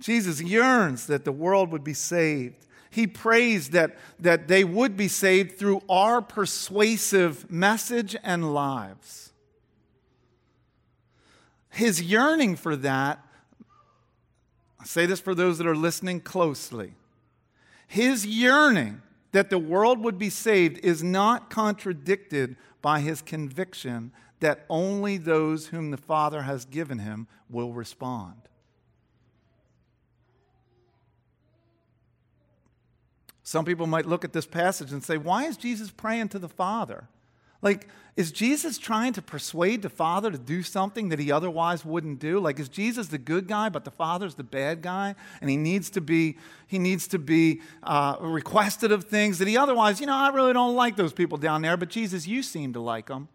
Jesus 0.00 0.40
yearns 0.40 1.06
that 1.06 1.24
the 1.24 1.32
world 1.32 1.72
would 1.72 1.82
be 1.82 1.94
saved. 1.94 2.66
He 2.90 3.06
prays 3.06 3.70
that, 3.70 3.96
that 4.20 4.48
they 4.48 4.64
would 4.64 4.96
be 4.96 5.08
saved 5.08 5.58
through 5.58 5.82
our 5.88 6.22
persuasive 6.22 7.50
message 7.50 8.16
and 8.22 8.54
lives. 8.54 9.32
His 11.70 12.00
yearning 12.00 12.56
for 12.56 12.76
that 12.76 13.24
say 14.88 15.04
this 15.04 15.20
for 15.20 15.34
those 15.34 15.58
that 15.58 15.66
are 15.66 15.76
listening 15.76 16.18
closely. 16.18 16.94
His 17.86 18.24
yearning 18.24 19.02
that 19.32 19.50
the 19.50 19.58
world 19.58 20.02
would 20.02 20.18
be 20.18 20.30
saved 20.30 20.78
is 20.82 21.02
not 21.02 21.50
contradicted 21.50 22.56
by 22.80 23.00
his 23.00 23.20
conviction 23.20 24.12
that 24.40 24.64
only 24.70 25.18
those 25.18 25.66
whom 25.66 25.90
the 25.90 25.98
Father 25.98 26.42
has 26.42 26.64
given 26.64 27.00
him 27.00 27.26
will 27.50 27.74
respond. 27.74 28.36
Some 33.42 33.66
people 33.66 33.86
might 33.86 34.06
look 34.06 34.24
at 34.24 34.32
this 34.32 34.46
passage 34.46 34.90
and 34.90 35.04
say, 35.04 35.18
Why 35.18 35.44
is 35.44 35.58
Jesus 35.58 35.90
praying 35.90 36.28
to 36.30 36.38
the 36.38 36.48
Father? 36.48 37.08
Like, 37.60 37.88
is 38.16 38.32
Jesus 38.32 38.78
trying 38.78 39.12
to 39.12 39.22
persuade 39.22 39.82
the 39.82 39.88
Father 39.88 40.32
to 40.32 40.38
do 40.38 40.64
something 40.64 41.08
that 41.10 41.20
he 41.20 41.30
otherwise 41.30 41.84
wouldn't 41.84 42.18
do? 42.18 42.40
Like, 42.40 42.58
is 42.58 42.68
Jesus 42.68 43.06
the 43.06 43.18
good 43.18 43.46
guy, 43.46 43.68
but 43.68 43.84
the 43.84 43.92
Father's 43.92 44.34
the 44.34 44.42
bad 44.42 44.82
guy, 44.82 45.14
and 45.40 45.48
he 45.48 45.56
needs 45.56 45.88
to 45.90 46.00
be 46.00 46.36
he 46.66 46.80
needs 46.80 47.06
to 47.08 47.18
be 47.18 47.60
uh, 47.84 48.16
requested 48.20 48.90
of 48.90 49.04
things 49.04 49.38
that 49.38 49.46
he 49.46 49.56
otherwise, 49.56 50.00
you 50.00 50.06
know, 50.06 50.16
I 50.16 50.30
really 50.30 50.52
don't 50.52 50.74
like 50.74 50.96
those 50.96 51.12
people 51.12 51.38
down 51.38 51.62
there, 51.62 51.76
but 51.76 51.90
Jesus, 51.90 52.26
you 52.26 52.42
seem 52.42 52.72
to 52.72 52.80
like 52.80 53.06
them, 53.06 53.28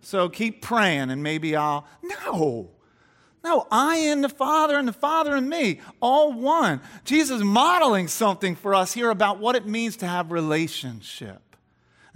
so 0.00 0.28
keep 0.28 0.60
praying, 0.60 1.10
and 1.10 1.22
maybe 1.22 1.54
I'll. 1.54 1.86
No, 2.02 2.70
no, 3.44 3.68
I 3.70 3.98
and 3.98 4.24
the 4.24 4.28
Father, 4.28 4.76
and 4.76 4.88
the 4.88 4.92
Father 4.92 5.36
and 5.36 5.48
me, 5.48 5.80
all 6.00 6.32
one. 6.32 6.80
Jesus 7.04 7.42
modeling 7.42 8.08
something 8.08 8.56
for 8.56 8.74
us 8.74 8.92
here 8.92 9.10
about 9.10 9.38
what 9.38 9.54
it 9.54 9.66
means 9.66 9.96
to 9.98 10.06
have 10.08 10.32
relationship. 10.32 11.42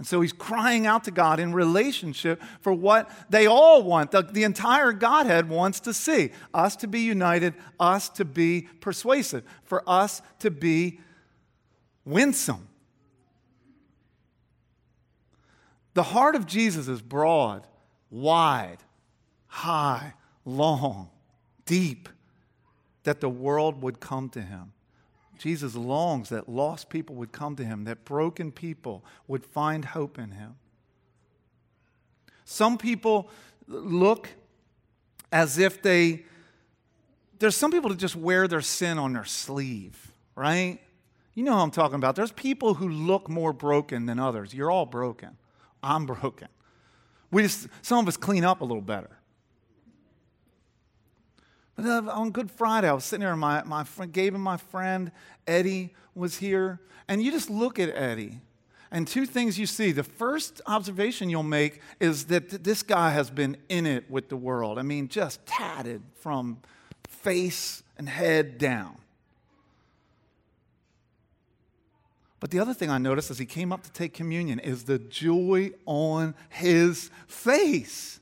And 0.01 0.07
so 0.07 0.19
he's 0.21 0.33
crying 0.33 0.87
out 0.87 1.03
to 1.03 1.11
God 1.11 1.39
in 1.39 1.53
relationship 1.53 2.41
for 2.61 2.73
what 2.73 3.07
they 3.29 3.45
all 3.45 3.83
want. 3.83 4.09
The, 4.09 4.23
the, 4.23 4.41
entire 4.41 4.93
Godhead 4.93 5.47
wants 5.47 5.79
to 5.81 5.93
see 5.93 6.31
us 6.55 6.75
to 6.77 6.87
be 6.87 7.01
united, 7.01 7.53
us 7.79 8.09
to 8.09 8.25
be 8.25 8.67
persuasive, 8.79 9.43
for 9.63 9.87
us 9.87 10.23
to 10.39 10.49
be 10.49 11.01
winsome. 12.03 12.67
The 15.93 16.01
heart 16.01 16.33
of 16.33 16.47
Jesus 16.47 16.87
is 16.87 17.03
broad, 17.03 17.67
wide, 18.09 18.79
high, 19.45 20.15
long, 20.45 21.11
deep, 21.67 22.09
that 23.03 23.21
the 23.21 23.29
world 23.29 23.83
would 23.83 23.99
come 23.99 24.29
to 24.29 24.41
him. 24.41 24.73
Jesus 25.41 25.73
longs 25.75 26.29
that 26.29 26.47
lost 26.47 26.89
people 26.89 27.15
would 27.15 27.31
come 27.31 27.55
to 27.55 27.65
him, 27.65 27.85
that 27.85 28.05
broken 28.05 28.51
people 28.51 29.03
would 29.27 29.43
find 29.43 29.83
hope 29.83 30.19
in 30.19 30.31
him. 30.31 30.55
Some 32.45 32.77
people 32.77 33.27
look 33.67 34.29
as 35.31 35.57
if 35.57 35.81
they, 35.81 36.25
there's 37.39 37.55
some 37.55 37.71
people 37.71 37.89
that 37.89 37.97
just 37.97 38.15
wear 38.15 38.47
their 38.47 38.61
sin 38.61 38.99
on 38.99 39.13
their 39.13 39.25
sleeve, 39.25 40.11
right? 40.35 40.79
You 41.33 41.43
know 41.43 41.53
who 41.53 41.59
I'm 41.59 41.71
talking 41.71 41.95
about. 41.95 42.15
There's 42.15 42.31
people 42.31 42.75
who 42.75 42.87
look 42.87 43.27
more 43.27 43.51
broken 43.51 44.05
than 44.05 44.19
others. 44.19 44.53
You're 44.53 44.69
all 44.69 44.85
broken. 44.85 45.37
I'm 45.81 46.05
broken. 46.05 46.49
We 47.31 47.41
just, 47.41 47.67
some 47.81 47.97
of 47.97 48.07
us 48.07 48.15
clean 48.15 48.43
up 48.43 48.61
a 48.61 48.65
little 48.65 48.81
better. 48.81 49.17
On 51.85 52.31
Good 52.31 52.51
Friday, 52.51 52.87
I 52.87 52.93
was 52.93 53.05
sitting 53.05 53.21
there, 53.21 53.31
and 53.31 53.39
my, 53.39 53.63
my 53.63 53.83
friend, 53.83 54.11
Gabe 54.11 54.35
and 54.35 54.43
my 54.43 54.57
friend 54.57 55.11
Eddie 55.47 55.93
was 56.15 56.37
here. 56.37 56.79
And 57.07 57.21
you 57.21 57.31
just 57.31 57.49
look 57.49 57.79
at 57.79 57.89
Eddie, 57.89 58.39
and 58.91 59.07
two 59.07 59.25
things 59.25 59.59
you 59.59 59.65
see. 59.65 59.91
The 59.91 60.03
first 60.03 60.61
observation 60.65 61.29
you'll 61.29 61.43
make 61.43 61.81
is 61.99 62.25
that 62.25 62.63
this 62.63 62.83
guy 62.83 63.09
has 63.11 63.29
been 63.29 63.57
in 63.67 63.85
it 63.85 64.09
with 64.09 64.29
the 64.29 64.37
world. 64.37 64.79
I 64.79 64.83
mean, 64.83 65.07
just 65.07 65.45
tatted 65.45 66.01
from 66.15 66.59
face 67.09 67.83
and 67.97 68.07
head 68.07 68.57
down. 68.57 68.97
But 72.39 72.49
the 72.49 72.59
other 72.59 72.73
thing 72.73 72.89
I 72.89 72.97
noticed 72.97 73.29
as 73.29 73.37
he 73.37 73.45
came 73.45 73.71
up 73.71 73.83
to 73.83 73.91
take 73.91 74.13
communion 74.13 74.57
is 74.59 74.85
the 74.85 74.97
joy 74.97 75.71
on 75.85 76.33
his 76.49 77.11
face. 77.27 78.20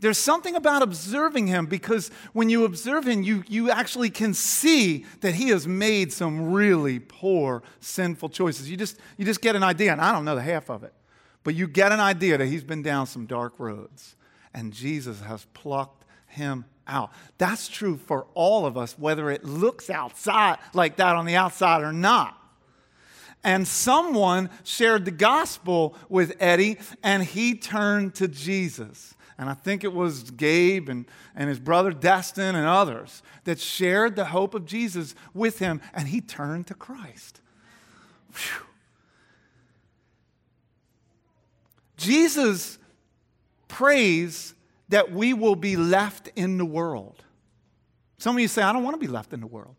There's 0.00 0.18
something 0.18 0.54
about 0.54 0.82
observing 0.82 1.46
him 1.46 1.66
because 1.66 2.10
when 2.32 2.50
you 2.50 2.64
observe 2.64 3.06
him, 3.06 3.22
you, 3.22 3.44
you 3.48 3.70
actually 3.70 4.10
can 4.10 4.34
see 4.34 5.06
that 5.20 5.34
he 5.34 5.48
has 5.48 5.66
made 5.66 6.12
some 6.12 6.52
really 6.52 6.98
poor, 6.98 7.62
sinful 7.80 8.28
choices. 8.28 8.70
You 8.70 8.76
just, 8.76 8.98
you 9.16 9.24
just 9.24 9.40
get 9.40 9.56
an 9.56 9.62
idea, 9.62 9.92
and 9.92 10.00
I 10.00 10.12
don't 10.12 10.24
know 10.24 10.34
the 10.34 10.42
half 10.42 10.70
of 10.70 10.84
it, 10.84 10.92
but 11.44 11.54
you 11.54 11.66
get 11.66 11.92
an 11.92 12.00
idea 12.00 12.36
that 12.38 12.46
he's 12.46 12.64
been 12.64 12.82
down 12.82 13.06
some 13.06 13.26
dark 13.26 13.54
roads, 13.58 14.16
and 14.52 14.72
Jesus 14.72 15.20
has 15.22 15.46
plucked 15.54 16.04
him 16.26 16.66
out. 16.86 17.10
That's 17.38 17.68
true 17.68 17.96
for 17.96 18.26
all 18.34 18.66
of 18.66 18.76
us, 18.76 18.98
whether 18.98 19.30
it 19.30 19.44
looks 19.44 19.88
outside 19.88 20.58
like 20.74 20.96
that 20.96 21.16
on 21.16 21.24
the 21.24 21.36
outside 21.36 21.82
or 21.82 21.92
not. 21.92 22.38
And 23.42 23.66
someone 23.66 24.50
shared 24.64 25.04
the 25.04 25.10
gospel 25.10 25.96
with 26.08 26.36
Eddie, 26.40 26.78
and 27.02 27.22
he 27.22 27.54
turned 27.54 28.14
to 28.16 28.28
Jesus 28.28 29.14
and 29.38 29.50
I 29.50 29.54
think 29.54 29.84
it 29.84 29.92
was 29.92 30.30
Gabe 30.30 30.88
and, 30.88 31.04
and 31.34 31.48
his 31.48 31.58
brother 31.58 31.92
Destin 31.92 32.54
and 32.54 32.66
others 32.66 33.22
that 33.44 33.60
shared 33.60 34.16
the 34.16 34.26
hope 34.26 34.54
of 34.54 34.64
Jesus 34.64 35.14
with 35.34 35.58
him, 35.58 35.80
and 35.92 36.08
he 36.08 36.20
turned 36.20 36.66
to 36.68 36.74
Christ. 36.74 37.40
Whew. 38.32 38.66
Jesus 41.96 42.78
prays 43.68 44.54
that 44.88 45.12
we 45.12 45.34
will 45.34 45.56
be 45.56 45.76
left 45.76 46.30
in 46.36 46.58
the 46.58 46.64
world. 46.64 47.24
Some 48.18 48.36
of 48.36 48.40
you 48.40 48.48
say, 48.48 48.62
I 48.62 48.72
don't 48.72 48.84
want 48.84 48.94
to 48.94 49.00
be 49.00 49.12
left 49.12 49.32
in 49.32 49.40
the 49.40 49.46
world. 49.46 49.74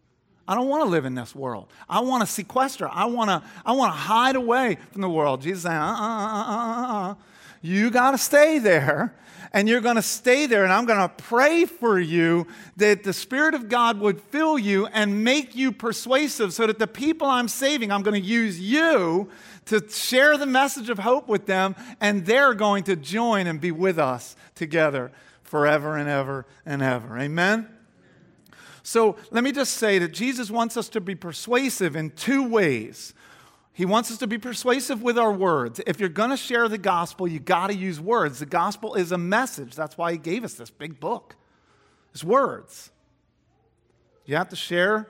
I 0.47 0.55
don't 0.55 0.67
want 0.69 0.83
to 0.83 0.89
live 0.89 1.05
in 1.05 1.15
this 1.15 1.35
world. 1.35 1.67
I 1.89 1.99
want 1.99 2.25
to 2.25 2.31
sequester. 2.31 2.87
I 2.89 3.05
want 3.05 3.29
to, 3.29 3.43
I 3.65 3.73
want 3.73 3.91
to 3.93 3.97
hide 3.97 4.35
away 4.35 4.77
from 4.91 5.01
the 5.01 5.09
world. 5.09 5.41
Jesus 5.41 5.63
saying, 5.63 5.75
uh, 5.75 5.81
uh, 5.81 5.87
uh, 5.87 7.09
uh, 7.09 7.11
uh. 7.11 7.15
You 7.61 7.89
got 7.89 8.11
to 8.11 8.17
stay 8.17 8.59
there 8.59 9.13
and 9.53 9.67
you're 9.67 9.81
going 9.81 9.95
to 9.95 10.01
stay 10.01 10.45
there. 10.45 10.63
And 10.63 10.73
I'm 10.73 10.85
going 10.85 10.99
to 10.99 11.09
pray 11.09 11.65
for 11.65 11.99
you 11.99 12.47
that 12.77 13.03
the 13.03 13.13
Spirit 13.13 13.53
of 13.53 13.69
God 13.69 13.99
would 13.99 14.21
fill 14.21 14.59
you 14.59 14.87
and 14.87 15.23
make 15.23 15.55
you 15.55 15.71
persuasive 15.71 16.53
so 16.53 16.67
that 16.67 16.79
the 16.79 16.87
people 16.87 17.27
I'm 17.27 17.47
saving, 17.47 17.91
I'm 17.91 18.03
going 18.03 18.21
to 18.21 18.27
use 18.27 18.59
you 18.59 19.29
to 19.65 19.87
share 19.89 20.37
the 20.37 20.45
message 20.45 20.89
of 20.89 20.99
hope 20.99 21.27
with 21.27 21.45
them, 21.45 21.75
and 21.99 22.25
they're 22.25 22.53
going 22.53 22.83
to 22.85 22.95
join 22.95 23.47
and 23.47 23.59
be 23.59 23.71
with 23.71 23.99
us 23.99 24.35
together 24.55 25.11
forever 25.43 25.97
and 25.97 26.09
ever 26.09 26.45
and 26.65 26.81
ever. 26.81 27.17
Amen? 27.17 27.67
So 28.83 29.17
let 29.31 29.43
me 29.43 29.51
just 29.51 29.73
say 29.73 29.99
that 29.99 30.13
Jesus 30.13 30.49
wants 30.49 30.77
us 30.77 30.87
to 30.89 31.01
be 31.01 31.15
persuasive 31.15 31.95
in 31.95 32.11
two 32.11 32.47
ways. 32.47 33.13
He 33.77 33.85
wants 33.85 34.09
us 34.09 34.17
to 34.17 34.27
be 34.27 34.39
persuasive 34.39 35.03
with 35.03 35.19
our 35.19 35.31
words. 35.31 35.79
If 35.85 35.99
you're 35.99 36.09
going 36.09 36.31
to 36.31 36.37
share 36.37 36.67
the 36.67 36.79
gospel, 36.79 37.27
you 37.27 37.39
got 37.39 37.67
to 37.67 37.75
use 37.75 38.01
words. 38.01 38.39
The 38.39 38.47
gospel 38.47 38.95
is 38.95 39.11
a 39.11 39.19
message. 39.19 39.75
That's 39.75 39.95
why 39.95 40.13
he 40.13 40.17
gave 40.17 40.43
us 40.43 40.55
this 40.55 40.71
big 40.71 40.99
book. 40.99 41.35
It's 42.11 42.23
words. 42.23 42.89
You 44.25 44.35
have 44.35 44.49
to 44.49 44.55
share 44.55 45.07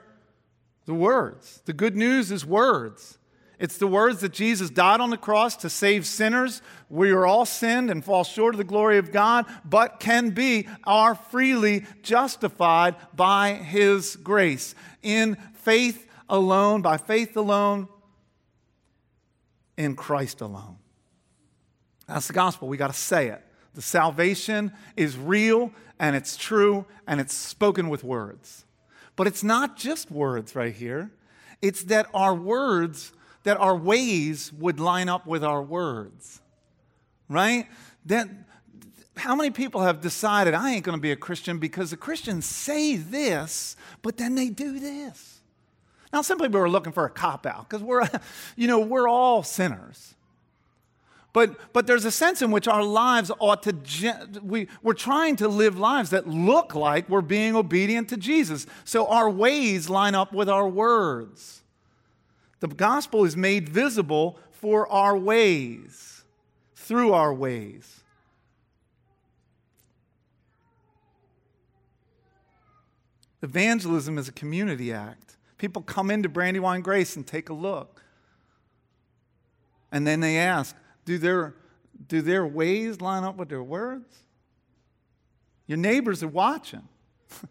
the 0.84 0.92
words. 0.92 1.62
The 1.64 1.72
good 1.72 1.96
news 1.96 2.30
is 2.30 2.44
words. 2.44 3.16
It's 3.58 3.78
the 3.78 3.86
words 3.86 4.20
that 4.20 4.34
Jesus 4.34 4.68
died 4.68 5.00
on 5.00 5.08
the 5.08 5.16
cross 5.16 5.56
to 5.56 5.70
save 5.70 6.04
sinners. 6.04 6.60
We 6.90 7.10
are 7.12 7.24
all 7.24 7.46
sinned 7.46 7.90
and 7.90 8.04
fall 8.04 8.22
short 8.22 8.52
of 8.52 8.58
the 8.58 8.64
glory 8.64 8.98
of 8.98 9.12
God, 9.12 9.46
but 9.64 9.98
can 9.98 10.28
be, 10.28 10.68
are 10.84 11.14
freely 11.14 11.86
justified 12.02 12.96
by 13.16 13.54
his 13.54 14.16
grace. 14.16 14.74
In 15.02 15.36
faith 15.54 16.06
alone, 16.28 16.82
by 16.82 16.98
faith 16.98 17.34
alone, 17.34 17.88
in 19.78 19.94
Christ 19.94 20.42
alone. 20.42 20.76
That's 22.06 22.26
the 22.26 22.34
gospel. 22.34 22.68
We 22.68 22.76
got 22.76 22.88
to 22.88 22.98
say 22.98 23.28
it. 23.28 23.42
The 23.74 23.82
salvation 23.82 24.72
is 24.96 25.16
real 25.16 25.72
and 25.98 26.16
it's 26.16 26.36
true 26.36 26.84
and 27.06 27.20
it's 27.20 27.32
spoken 27.32 27.88
with 27.88 28.02
words. 28.02 28.66
But 29.14 29.26
it's 29.26 29.44
not 29.44 29.76
just 29.76 30.10
words 30.10 30.54
right 30.54 30.74
here. 30.74 31.12
It's 31.62 31.84
that 31.84 32.08
our 32.12 32.34
words, 32.34 33.12
that 33.44 33.56
our 33.58 33.76
ways 33.76 34.52
would 34.52 34.80
line 34.80 35.08
up 35.08 35.26
with 35.26 35.44
our 35.44 35.62
words. 35.62 36.40
Right? 37.28 37.68
That 38.06 38.28
how 39.16 39.34
many 39.36 39.50
people 39.50 39.82
have 39.82 40.00
decided 40.00 40.54
I 40.54 40.72
ain't 40.72 40.84
going 40.84 40.96
to 40.96 41.02
be 41.02 41.12
a 41.12 41.16
Christian 41.16 41.58
because 41.58 41.90
the 41.90 41.96
Christians 41.96 42.46
say 42.46 42.96
this, 42.96 43.76
but 44.02 44.16
then 44.16 44.34
they 44.34 44.48
do 44.48 44.80
this? 44.80 45.37
Now, 46.12 46.22
some 46.22 46.38
people 46.38 46.60
are 46.60 46.68
looking 46.68 46.92
for 46.92 47.04
a 47.04 47.10
cop 47.10 47.44
out 47.46 47.68
because 47.68 47.82
we're, 47.82 48.08
you 48.56 48.66
know, 48.66 48.80
we're 48.80 49.08
all 49.08 49.42
sinners. 49.42 50.14
But, 51.34 51.72
but 51.72 51.86
there's 51.86 52.06
a 52.06 52.10
sense 52.10 52.40
in 52.40 52.50
which 52.50 52.66
our 52.66 52.82
lives 52.82 53.30
ought 53.38 53.62
to, 53.64 53.76
we, 54.42 54.66
we're 54.82 54.94
trying 54.94 55.36
to 55.36 55.48
live 55.48 55.78
lives 55.78 56.10
that 56.10 56.26
look 56.26 56.74
like 56.74 57.08
we're 57.08 57.20
being 57.20 57.54
obedient 57.54 58.08
to 58.08 58.16
Jesus. 58.16 58.66
So 58.84 59.06
our 59.06 59.28
ways 59.28 59.90
line 59.90 60.14
up 60.14 60.32
with 60.32 60.48
our 60.48 60.66
words. 60.66 61.62
The 62.60 62.68
gospel 62.68 63.24
is 63.24 63.36
made 63.36 63.68
visible 63.68 64.38
for 64.50 64.90
our 64.90 65.16
ways, 65.16 66.24
through 66.74 67.12
our 67.12 67.32
ways. 67.32 68.00
Evangelism 73.42 74.18
is 74.18 74.28
a 74.28 74.32
community 74.32 74.92
act. 74.92 75.27
People 75.58 75.82
come 75.82 76.10
into 76.10 76.28
Brandywine 76.28 76.80
Grace 76.80 77.16
and 77.16 77.26
take 77.26 77.48
a 77.48 77.52
look. 77.52 78.02
And 79.90 80.06
then 80.06 80.20
they 80.20 80.38
ask, 80.38 80.76
do 81.04 81.18
their, 81.18 81.54
do 82.06 82.22
their 82.22 82.46
ways 82.46 83.00
line 83.00 83.24
up 83.24 83.36
with 83.36 83.48
their 83.48 83.62
words? 83.62 84.16
Your 85.66 85.78
neighbors 85.78 86.22
are 86.22 86.28
watching. 86.28 86.88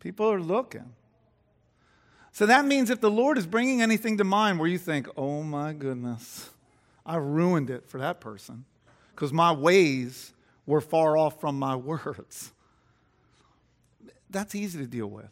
People 0.00 0.30
are 0.30 0.40
looking. 0.40 0.94
So 2.32 2.46
that 2.46 2.64
means 2.64 2.90
if 2.90 3.00
the 3.00 3.10
Lord 3.10 3.38
is 3.38 3.46
bringing 3.46 3.82
anything 3.82 4.18
to 4.18 4.24
mind 4.24 4.58
where 4.58 4.68
you 4.68 4.78
think, 4.78 5.08
oh 5.16 5.42
my 5.42 5.72
goodness, 5.72 6.50
I 7.04 7.16
ruined 7.16 7.70
it 7.70 7.88
for 7.88 7.98
that 7.98 8.20
person 8.20 8.64
because 9.14 9.32
my 9.32 9.52
ways 9.52 10.32
were 10.66 10.80
far 10.80 11.16
off 11.16 11.40
from 11.40 11.58
my 11.58 11.76
words. 11.76 12.52
That's 14.28 14.54
easy 14.54 14.78
to 14.78 14.86
deal 14.86 15.06
with. 15.06 15.30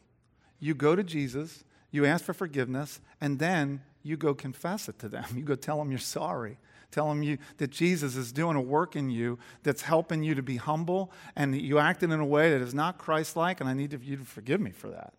You 0.65 0.75
go 0.75 0.97
to 0.97 1.03
Jesus, 1.03 1.63
you 1.91 2.07
ask 2.07 2.25
for 2.25 2.33
forgiveness, 2.33 3.03
and 3.21 3.39
then 3.39 3.83
you 4.03 4.17
go 4.17 4.33
confess 4.33 4.89
it 4.89 4.99
to 5.01 5.11
them. 5.11 5.27
You 5.37 5.43
go 5.43 5.57
tell 5.57 5.77
them 5.77 5.91
you're 5.91 5.99
sorry. 5.99 6.57
Tell 6.91 7.07
them 7.11 7.23
you, 7.23 7.37
that 7.59 7.69
Jesus 7.69 8.17
is 8.17 8.33
doing 8.33 8.57
a 8.57 8.63
work 8.63 8.97
in 8.97 9.11
you 9.11 9.39
that's 9.63 9.83
helping 9.83 10.23
you 10.23 10.35
to 10.35 10.43
be 10.43 10.57
humble 10.57 11.13
and 11.37 11.55
you 11.55 11.79
acted 11.79 12.13
in 12.13 12.19
a 12.19 12.25
way 12.25 12.51
that 12.51 12.63
is 12.63 12.73
not 12.73 12.97
Christ 12.97 13.37
like, 13.37 13.61
and 13.61 13.69
I 13.69 13.75
need 13.75 13.93
you 13.93 14.17
to 14.17 14.25
forgive 14.25 14.59
me 14.59 14.71
for 14.71 14.89
that. 14.89 15.13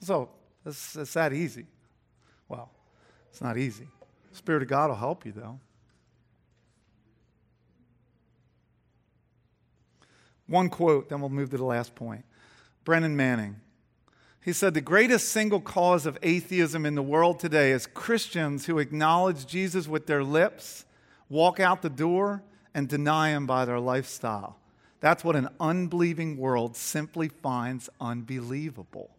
So 0.00 0.28
it's, 0.66 0.94
it's 0.96 1.14
that 1.14 1.32
easy. 1.32 1.64
Well, 2.46 2.70
it's 3.30 3.40
not 3.40 3.56
easy. 3.56 3.88
Spirit 4.32 4.60
of 4.60 4.68
God 4.68 4.90
will 4.90 4.96
help 4.96 5.24
you, 5.24 5.32
though. 5.32 5.58
One 10.46 10.68
quote, 10.68 11.08
then 11.08 11.20
we'll 11.20 11.30
move 11.30 11.48
to 11.52 11.56
the 11.56 11.64
last 11.64 11.94
point. 11.94 12.26
Brennan 12.84 13.16
Manning. 13.16 13.62
He 14.48 14.54
said, 14.54 14.72
The 14.72 14.80
greatest 14.80 15.28
single 15.28 15.60
cause 15.60 16.06
of 16.06 16.16
atheism 16.22 16.86
in 16.86 16.94
the 16.94 17.02
world 17.02 17.38
today 17.38 17.70
is 17.70 17.86
Christians 17.86 18.64
who 18.64 18.78
acknowledge 18.78 19.46
Jesus 19.46 19.86
with 19.86 20.06
their 20.06 20.24
lips, 20.24 20.86
walk 21.28 21.60
out 21.60 21.82
the 21.82 21.90
door, 21.90 22.42
and 22.72 22.88
deny 22.88 23.28
him 23.28 23.46
by 23.46 23.66
their 23.66 23.78
lifestyle. 23.78 24.56
That's 25.00 25.22
what 25.22 25.36
an 25.36 25.50
unbelieving 25.60 26.38
world 26.38 26.76
simply 26.76 27.28
finds 27.28 27.90
unbelievable. 28.00 29.10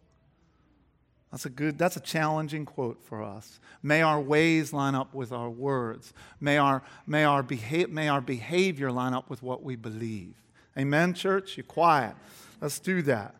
That's 1.30 1.46
a 1.46 1.50
good, 1.50 1.78
that's 1.78 1.96
a 1.96 2.00
challenging 2.00 2.64
quote 2.64 3.00
for 3.04 3.22
us. 3.22 3.60
May 3.84 4.02
our 4.02 4.20
ways 4.20 4.72
line 4.72 4.96
up 4.96 5.14
with 5.14 5.30
our 5.30 5.48
words. 5.48 6.12
May 6.40 6.58
our, 6.58 6.82
may 7.06 7.22
our, 7.22 7.44
beha- 7.44 7.86
may 7.86 8.08
our 8.08 8.20
behavior 8.20 8.90
line 8.90 9.14
up 9.14 9.30
with 9.30 9.44
what 9.44 9.62
we 9.62 9.76
believe. 9.76 10.34
Amen, 10.76 11.14
church? 11.14 11.56
You're 11.56 11.62
quiet. 11.62 12.16
Let's 12.60 12.80
do 12.80 13.00
that. 13.02 13.36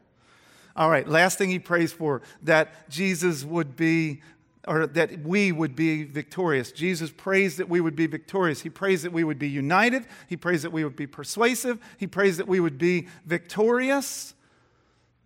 All 0.77 0.91
right, 0.91 1.07
last 1.07 1.39
thing 1.39 1.51
he 1.51 1.59
prays 1.59 1.93
for 1.93 2.23
that 2.43 2.89
Jesus 2.89 3.45
would 3.45 3.77
be, 3.77 4.23
or 4.69 4.87
that 4.87 5.23
we 5.23 5.53
would 5.53 5.75
be 5.75 6.05
victorious. 6.05 6.71
Jesus 6.73 7.11
prays 7.11 7.57
that 7.57 7.69
we 7.69 7.81
would 7.81 7.97
be 7.97 8.07
victorious. 8.07 8.63
He 8.63 8.71
prays 8.71 9.03
that 9.03 9.13
we 9.13 9.25
would 9.25 9.39
be 9.39 9.49
united. 9.49 10.07
He 10.29 10.37
prays 10.37 10.63
that 10.63 10.71
we 10.71 10.85
would 10.85 10.97
be 10.97 11.07
persuasive. 11.07 11.79
He 11.99 12.07
prays 12.07 12.37
that 12.37 12.47
we 12.47 12.61
would 12.61 12.79
be 12.79 13.09
victorious. 13.27 14.35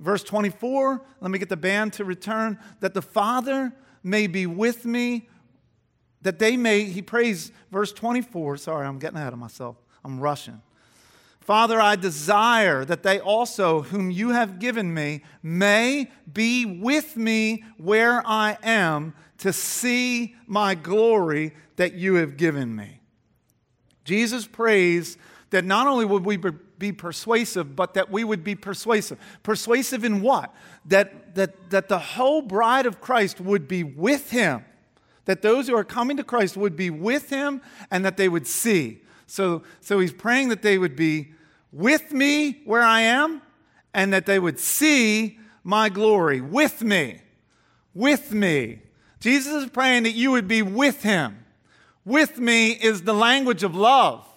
Verse 0.00 0.24
24, 0.24 1.02
let 1.20 1.30
me 1.30 1.38
get 1.38 1.48
the 1.48 1.56
band 1.56 1.92
to 1.94 2.04
return, 2.04 2.58
that 2.80 2.94
the 2.94 3.02
Father 3.02 3.72
may 4.02 4.26
be 4.26 4.46
with 4.46 4.84
me, 4.84 5.28
that 6.22 6.38
they 6.38 6.56
may, 6.56 6.84
he 6.84 7.00
prays, 7.00 7.52
verse 7.70 7.92
24, 7.92 8.56
sorry, 8.56 8.86
I'm 8.86 8.98
getting 8.98 9.18
ahead 9.18 9.32
of 9.32 9.38
myself. 9.38 9.76
I'm 10.04 10.18
rushing. 10.18 10.60
Father, 11.44 11.78
I 11.78 11.96
desire 11.96 12.86
that 12.86 13.02
they 13.02 13.20
also, 13.20 13.82
whom 13.82 14.10
you 14.10 14.30
have 14.30 14.58
given 14.58 14.94
me, 14.94 15.22
may 15.42 16.10
be 16.32 16.64
with 16.64 17.18
me 17.18 17.64
where 17.76 18.26
I 18.26 18.56
am 18.62 19.12
to 19.38 19.52
see 19.52 20.36
my 20.46 20.74
glory 20.74 21.52
that 21.76 21.92
you 21.92 22.14
have 22.14 22.38
given 22.38 22.74
me. 22.74 23.00
Jesus 24.04 24.46
prays 24.46 25.18
that 25.50 25.66
not 25.66 25.86
only 25.86 26.06
would 26.06 26.24
we 26.24 26.38
be 26.78 26.92
persuasive, 26.92 27.76
but 27.76 27.92
that 27.92 28.10
we 28.10 28.24
would 28.24 28.42
be 28.42 28.54
persuasive. 28.54 29.18
Persuasive 29.42 30.02
in 30.02 30.22
what? 30.22 30.54
That, 30.86 31.34
that, 31.34 31.68
that 31.68 31.90
the 31.90 31.98
whole 31.98 32.40
bride 32.40 32.86
of 32.86 33.02
Christ 33.02 33.38
would 33.38 33.68
be 33.68 33.84
with 33.84 34.30
him, 34.30 34.64
that 35.26 35.42
those 35.42 35.68
who 35.68 35.76
are 35.76 35.84
coming 35.84 36.16
to 36.16 36.24
Christ 36.24 36.56
would 36.56 36.74
be 36.74 36.88
with 36.88 37.28
him, 37.28 37.60
and 37.90 38.02
that 38.02 38.16
they 38.16 38.30
would 38.30 38.46
see. 38.46 39.02
So, 39.26 39.62
so 39.80 40.00
he's 40.00 40.12
praying 40.12 40.48
that 40.50 40.62
they 40.62 40.78
would 40.78 40.96
be 40.96 41.32
with 41.72 42.12
me 42.12 42.60
where 42.64 42.82
I 42.82 43.00
am 43.00 43.42
and 43.92 44.12
that 44.12 44.26
they 44.26 44.38
would 44.38 44.58
see 44.58 45.38
my 45.62 45.88
glory 45.88 46.40
with 46.40 46.82
me. 46.82 47.20
With 47.94 48.32
me. 48.32 48.80
Jesus 49.20 49.64
is 49.64 49.70
praying 49.70 50.02
that 50.02 50.12
you 50.12 50.30
would 50.32 50.46
be 50.46 50.62
with 50.62 51.02
him. 51.02 51.44
With 52.04 52.38
me 52.38 52.72
is 52.72 53.02
the 53.02 53.14
language 53.14 53.62
of 53.62 53.74
love. 53.74 54.28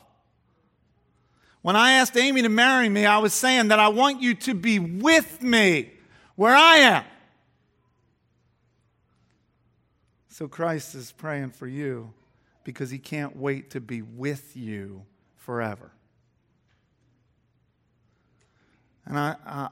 When 1.62 1.76
I 1.76 1.94
asked 1.94 2.16
Amy 2.16 2.44
to 2.44 2.50
marry 2.50 2.88
me, 2.88 3.06
I 3.06 3.18
was 3.18 3.34
saying 3.34 3.68
that 3.70 3.80
I 3.80 3.90
want 3.90 4.22
you 4.22 4.36
to 4.36 4.54
be 4.54 4.80
with 4.80 5.42
me 5.42 5.92
where 6.36 6.56
I 6.56 6.78
am. 6.78 7.04
So 10.30 10.48
Christ 10.48 10.96
is 10.96 11.12
praying 11.12 11.52
for 11.52 11.68
you 11.68 12.14
because 12.68 12.90
he 12.90 13.00
can't 13.00 13.34
wait 13.38 13.70
to 13.70 13.80
be 13.80 14.02
with 14.02 14.58
you 14.58 15.06
forever. 15.38 15.90
And 19.06 19.18
I, 19.18 19.38
I, 19.46 19.70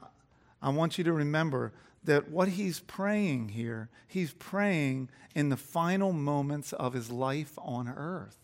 I 0.62 0.70
want 0.70 0.96
you 0.96 1.04
to 1.04 1.12
remember 1.12 1.74
that 2.04 2.30
what 2.30 2.48
he's 2.48 2.80
praying 2.80 3.50
here, 3.50 3.90
he's 4.08 4.32
praying 4.32 5.10
in 5.34 5.50
the 5.50 5.58
final 5.58 6.14
moments 6.14 6.72
of 6.72 6.94
his 6.94 7.10
life 7.10 7.52
on 7.58 7.86
earth. 7.86 8.38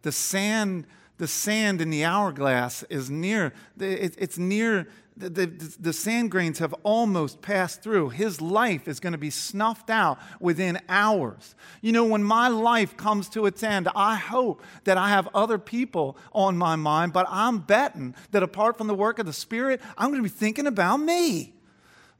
The 0.00 0.12
sand, 0.12 0.86
the 1.20 1.28
sand 1.28 1.82
in 1.82 1.90
the 1.90 2.02
hourglass 2.02 2.82
is 2.84 3.10
near, 3.10 3.52
it's 3.78 4.38
near 4.38 4.88
the, 5.14 5.28
the, 5.28 5.46
the, 5.78 5.92
sand 5.92 6.30
grains 6.30 6.60
have 6.60 6.72
almost 6.82 7.42
passed 7.42 7.82
through. 7.82 8.08
His 8.08 8.40
life 8.40 8.88
is 8.88 9.00
going 9.00 9.12
to 9.12 9.18
be 9.18 9.28
snuffed 9.28 9.90
out 9.90 10.18
within 10.40 10.80
hours. 10.88 11.54
You 11.82 11.92
know, 11.92 12.06
when 12.06 12.24
my 12.24 12.48
life 12.48 12.96
comes 12.96 13.28
to 13.30 13.44
its 13.44 13.62
end, 13.62 13.86
I 13.94 14.14
hope 14.14 14.62
that 14.84 14.96
I 14.96 15.10
have 15.10 15.28
other 15.34 15.58
people 15.58 16.16
on 16.32 16.56
my 16.56 16.74
mind, 16.74 17.12
but 17.12 17.26
I'm 17.28 17.58
betting 17.58 18.14
that 18.30 18.42
apart 18.42 18.78
from 18.78 18.86
the 18.86 18.94
work 18.94 19.18
of 19.18 19.26
the 19.26 19.34
Spirit, 19.34 19.82
I'm 19.98 20.08
going 20.08 20.22
to 20.22 20.28
be 20.28 20.34
thinking 20.34 20.66
about 20.66 20.96
me. 20.96 21.52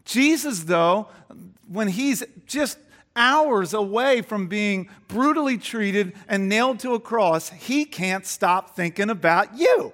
Jesus, 0.04 0.64
though, 0.64 1.08
when 1.68 1.88
he's 1.88 2.22
just 2.44 2.76
hours 3.16 3.74
away 3.74 4.22
from 4.22 4.46
being 4.46 4.88
brutally 5.08 5.58
treated 5.58 6.14
and 6.28 6.48
nailed 6.48 6.80
to 6.80 6.94
a 6.94 7.00
cross, 7.00 7.50
he 7.50 7.84
can't 7.84 8.26
stop 8.26 8.76
thinking 8.76 9.10
about 9.10 9.58
you. 9.58 9.92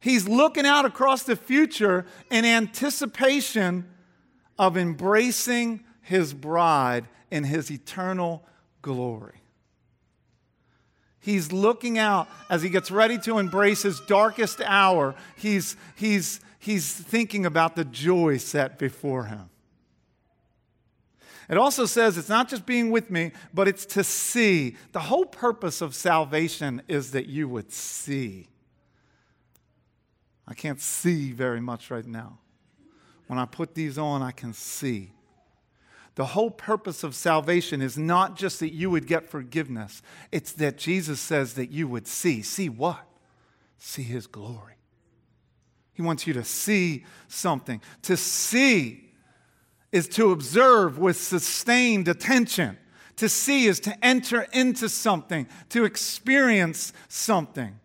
He's 0.00 0.28
looking 0.28 0.66
out 0.66 0.84
across 0.84 1.22
the 1.22 1.34
future 1.34 2.04
in 2.30 2.44
anticipation 2.44 3.88
of 4.58 4.76
embracing 4.76 5.82
his 6.02 6.34
bride 6.34 7.08
in 7.30 7.44
his 7.44 7.70
eternal 7.70 8.44
glory. 8.82 9.40
He's 11.20 11.52
looking 11.52 11.98
out 11.98 12.28
as 12.50 12.60
he 12.60 12.68
gets 12.68 12.90
ready 12.90 13.16
to 13.20 13.38
embrace 13.38 13.82
his 13.82 13.98
darkest 14.00 14.60
hour. 14.60 15.14
He's, 15.36 15.74
he's, 15.96 16.40
he's 16.64 16.92
thinking 16.92 17.44
about 17.44 17.76
the 17.76 17.84
joy 17.84 18.38
set 18.38 18.78
before 18.78 19.26
him. 19.26 19.50
It 21.48 21.58
also 21.58 21.84
says 21.84 22.16
it's 22.16 22.28
not 22.28 22.48
just 22.48 22.64
being 22.64 22.90
with 22.90 23.10
me, 23.10 23.32
but 23.52 23.68
it's 23.68 23.84
to 23.86 24.02
see. 24.02 24.76
The 24.92 25.00
whole 25.00 25.26
purpose 25.26 25.80
of 25.80 25.94
salvation 25.94 26.82
is 26.88 27.10
that 27.10 27.26
you 27.26 27.48
would 27.48 27.70
see. 27.70 28.48
I 30.48 30.54
can't 30.54 30.80
see 30.80 31.32
very 31.32 31.60
much 31.60 31.90
right 31.90 32.06
now. 32.06 32.38
When 33.26 33.38
I 33.38 33.44
put 33.44 33.74
these 33.74 33.98
on, 33.98 34.22
I 34.22 34.30
can 34.30 34.52
see. 34.52 35.12
The 36.14 36.26
whole 36.26 36.50
purpose 36.50 37.02
of 37.02 37.14
salvation 37.14 37.82
is 37.82 37.98
not 37.98 38.36
just 38.36 38.60
that 38.60 38.72
you 38.72 38.88
would 38.90 39.06
get 39.06 39.28
forgiveness, 39.28 40.00
it's 40.30 40.52
that 40.52 40.78
Jesus 40.78 41.20
says 41.20 41.54
that 41.54 41.70
you 41.70 41.88
would 41.88 42.06
see. 42.06 42.40
See 42.42 42.68
what? 42.68 43.04
See 43.78 44.02
his 44.02 44.26
glory. 44.26 44.74
He 45.94 46.02
wants 46.02 46.26
you 46.26 46.34
to 46.34 46.44
see 46.44 47.04
something. 47.28 47.80
To 48.02 48.16
see 48.16 49.10
is 49.92 50.08
to 50.08 50.32
observe 50.32 50.98
with 50.98 51.16
sustained 51.16 52.08
attention. 52.08 52.76
To 53.16 53.28
see 53.28 53.66
is 53.66 53.78
to 53.80 54.04
enter 54.04 54.46
into 54.52 54.88
something, 54.88 55.46
to 55.68 55.84
experience 55.84 56.92
something. 57.08 57.78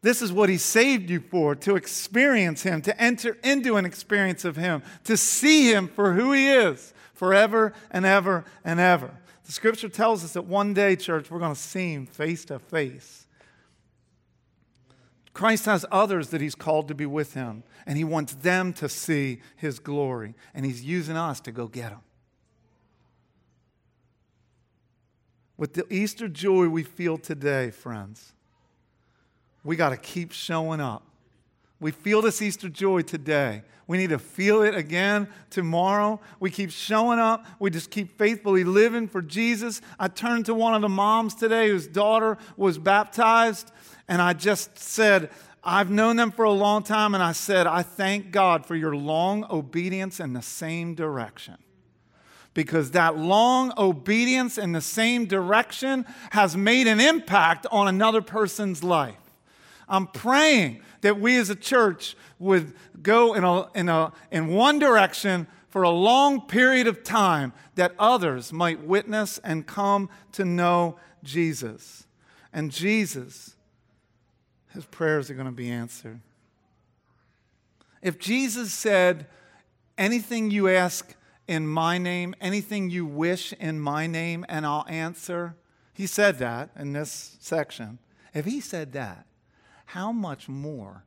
This 0.00 0.22
is 0.22 0.32
what 0.32 0.48
He 0.48 0.56
saved 0.56 1.10
you 1.10 1.20
for 1.20 1.54
to 1.56 1.76
experience 1.76 2.62
Him, 2.62 2.80
to 2.82 2.98
enter 2.98 3.36
into 3.44 3.76
an 3.76 3.84
experience 3.84 4.46
of 4.46 4.56
Him, 4.56 4.82
to 5.04 5.18
see 5.18 5.70
Him 5.70 5.88
for 5.88 6.14
who 6.14 6.32
He 6.32 6.48
is 6.48 6.94
forever 7.12 7.74
and 7.90 8.06
ever 8.06 8.46
and 8.64 8.80
ever. 8.80 9.14
The 9.44 9.52
scripture 9.52 9.90
tells 9.90 10.24
us 10.24 10.32
that 10.32 10.46
one 10.46 10.72
day, 10.72 10.96
church, 10.96 11.30
we're 11.30 11.38
going 11.38 11.54
to 11.54 11.60
see 11.60 11.92
Him 11.92 12.06
face 12.06 12.46
to 12.46 12.58
face. 12.58 13.19
Christ 15.40 15.64
has 15.64 15.86
others 15.90 16.28
that 16.28 16.42
He's 16.42 16.54
called 16.54 16.88
to 16.88 16.94
be 16.94 17.06
with 17.06 17.32
Him, 17.32 17.62
and 17.86 17.96
He 17.96 18.04
wants 18.04 18.34
them 18.34 18.74
to 18.74 18.90
see 18.90 19.40
His 19.56 19.78
glory, 19.78 20.34
and 20.52 20.66
He's 20.66 20.84
using 20.84 21.16
us 21.16 21.40
to 21.40 21.50
go 21.50 21.66
get 21.66 21.88
them. 21.88 22.00
With 25.56 25.72
the 25.72 25.90
Easter 25.90 26.28
joy 26.28 26.68
we 26.68 26.82
feel 26.82 27.16
today, 27.16 27.70
friends 27.70 28.34
we 29.64 29.76
got 29.76 29.90
to 29.90 29.96
keep 29.96 30.32
showing 30.32 30.78
up 30.78 31.06
We 31.80 31.90
feel 31.90 32.20
this 32.20 32.42
Easter 32.42 32.68
joy 32.68 33.00
today. 33.00 33.62
We 33.86 33.96
need 33.96 34.10
to 34.10 34.18
feel 34.20 34.62
it 34.62 34.76
again 34.76 35.26
tomorrow. 35.48 36.20
We 36.38 36.50
keep 36.50 36.70
showing 36.70 37.18
up. 37.18 37.44
We 37.58 37.70
just 37.70 37.90
keep 37.90 38.16
faithfully 38.16 38.62
living 38.62 39.08
for 39.08 39.20
Jesus. 39.20 39.80
I 39.98 40.06
turned 40.06 40.46
to 40.46 40.54
one 40.54 40.74
of 40.74 40.82
the 40.82 40.88
moms 40.88 41.34
today 41.34 41.70
whose 41.70 41.88
daughter 41.88 42.38
was 42.56 42.78
baptized, 42.78 43.72
and 44.10 44.20
I 44.20 44.32
just 44.32 44.76
said, 44.76 45.30
I've 45.62 45.88
known 45.88 46.16
them 46.16 46.32
for 46.32 46.44
a 46.44 46.50
long 46.50 46.82
time, 46.82 47.14
and 47.14 47.22
I 47.22 47.30
said, 47.30 47.68
I 47.68 47.84
thank 47.84 48.32
God 48.32 48.66
for 48.66 48.74
your 48.74 48.96
long 48.96 49.46
obedience 49.48 50.18
in 50.18 50.32
the 50.32 50.42
same 50.42 50.96
direction. 50.96 51.56
Because 52.52 52.90
that 52.90 53.16
long 53.16 53.72
obedience 53.78 54.58
in 54.58 54.72
the 54.72 54.80
same 54.80 55.26
direction 55.26 56.04
has 56.32 56.56
made 56.56 56.88
an 56.88 56.98
impact 56.98 57.68
on 57.70 57.86
another 57.86 58.20
person's 58.20 58.82
life. 58.82 59.14
I'm 59.88 60.08
praying 60.08 60.80
that 61.02 61.20
we 61.20 61.36
as 61.36 61.48
a 61.48 61.54
church 61.54 62.16
would 62.40 62.72
go 63.00 63.34
in, 63.34 63.44
a, 63.44 63.70
in, 63.76 63.88
a, 63.88 64.12
in 64.32 64.48
one 64.48 64.80
direction 64.80 65.46
for 65.68 65.82
a 65.82 65.90
long 65.90 66.48
period 66.48 66.88
of 66.88 67.04
time 67.04 67.52
that 67.76 67.94
others 67.96 68.52
might 68.52 68.82
witness 68.82 69.38
and 69.44 69.68
come 69.68 70.10
to 70.32 70.44
know 70.44 70.96
Jesus. 71.22 72.08
And 72.52 72.72
Jesus, 72.72 73.54
his 74.72 74.84
prayers 74.84 75.30
are 75.30 75.34
going 75.34 75.46
to 75.46 75.52
be 75.52 75.70
answered. 75.70 76.20
If 78.02 78.18
Jesus 78.18 78.72
said, 78.72 79.26
Anything 79.98 80.50
you 80.50 80.66
ask 80.66 81.14
in 81.46 81.66
my 81.66 81.98
name, 81.98 82.34
anything 82.40 82.88
you 82.88 83.04
wish 83.04 83.52
in 83.52 83.78
my 83.78 84.06
name, 84.06 84.46
and 84.48 84.64
I'll 84.64 84.86
answer, 84.88 85.56
he 85.92 86.06
said 86.06 86.38
that 86.38 86.70
in 86.74 86.94
this 86.94 87.36
section. 87.38 87.98
If 88.32 88.46
he 88.46 88.62
said 88.62 88.94
that, 88.94 89.26
how 89.84 90.10
much 90.10 90.48
more 90.48 91.04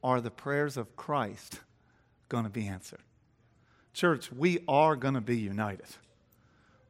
are 0.00 0.20
the 0.20 0.30
prayers 0.30 0.76
of 0.76 0.94
Christ 0.94 1.58
going 2.28 2.44
to 2.44 2.50
be 2.50 2.68
answered? 2.68 3.02
Church, 3.92 4.30
we 4.30 4.60
are 4.68 4.94
going 4.94 5.14
to 5.14 5.20
be 5.20 5.38
united. 5.38 5.88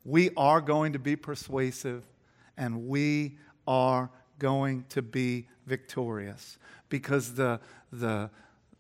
We 0.05 0.31
are 0.37 0.61
going 0.61 0.93
to 0.93 0.99
be 0.99 1.17
persuasive, 1.17 2.05
and 2.57 2.87
we 2.87 3.39
are 3.67 4.11
going 4.39 4.85
to 4.91 5.03
be 5.03 5.47
victorious 5.67 6.59
because 6.89 7.35
the, 7.35 7.61
the, 7.93 8.31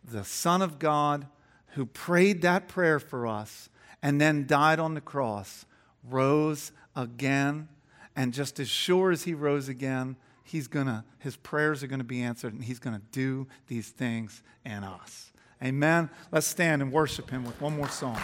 the 0.05 0.25
Son 0.25 0.63
of 0.63 0.79
God 0.79 1.27
who 1.69 1.87
prayed 1.87 2.43
that 2.43 2.69
prayer 2.69 2.99
for 2.99 3.27
us 3.27 3.69
and 4.03 4.21
then 4.21 4.47
died 4.47 4.79
on 4.79 4.95
the 4.95 5.01
cross 5.01 5.67
rose 6.09 6.73
again. 6.95 7.69
And 8.15 8.33
just 8.33 8.59
as 8.61 8.69
sure 8.69 9.11
as 9.11 9.25
he 9.25 9.35
rose 9.35 9.69
again, 9.69 10.17
he's 10.43 10.69
gonna, 10.69 11.05
his 11.19 11.37
prayers 11.37 11.83
are 11.83 11.87
going 11.87 12.01
to 12.01 12.05
be 12.05 12.23
answered 12.23 12.55
and 12.55 12.65
he's 12.65 12.79
going 12.79 12.97
to 12.97 13.03
do 13.13 13.47
these 13.67 13.89
things 13.89 14.43
in 14.65 14.85
us. 14.85 15.33
Amen. 15.63 16.11
Let's 16.31 16.47
stand 16.47 16.83
and 16.83 16.93
worship 16.93 17.31
him 17.31 17.45
with 17.45 17.61
one 17.61 17.77
more 17.77 17.89
song. 17.89 18.21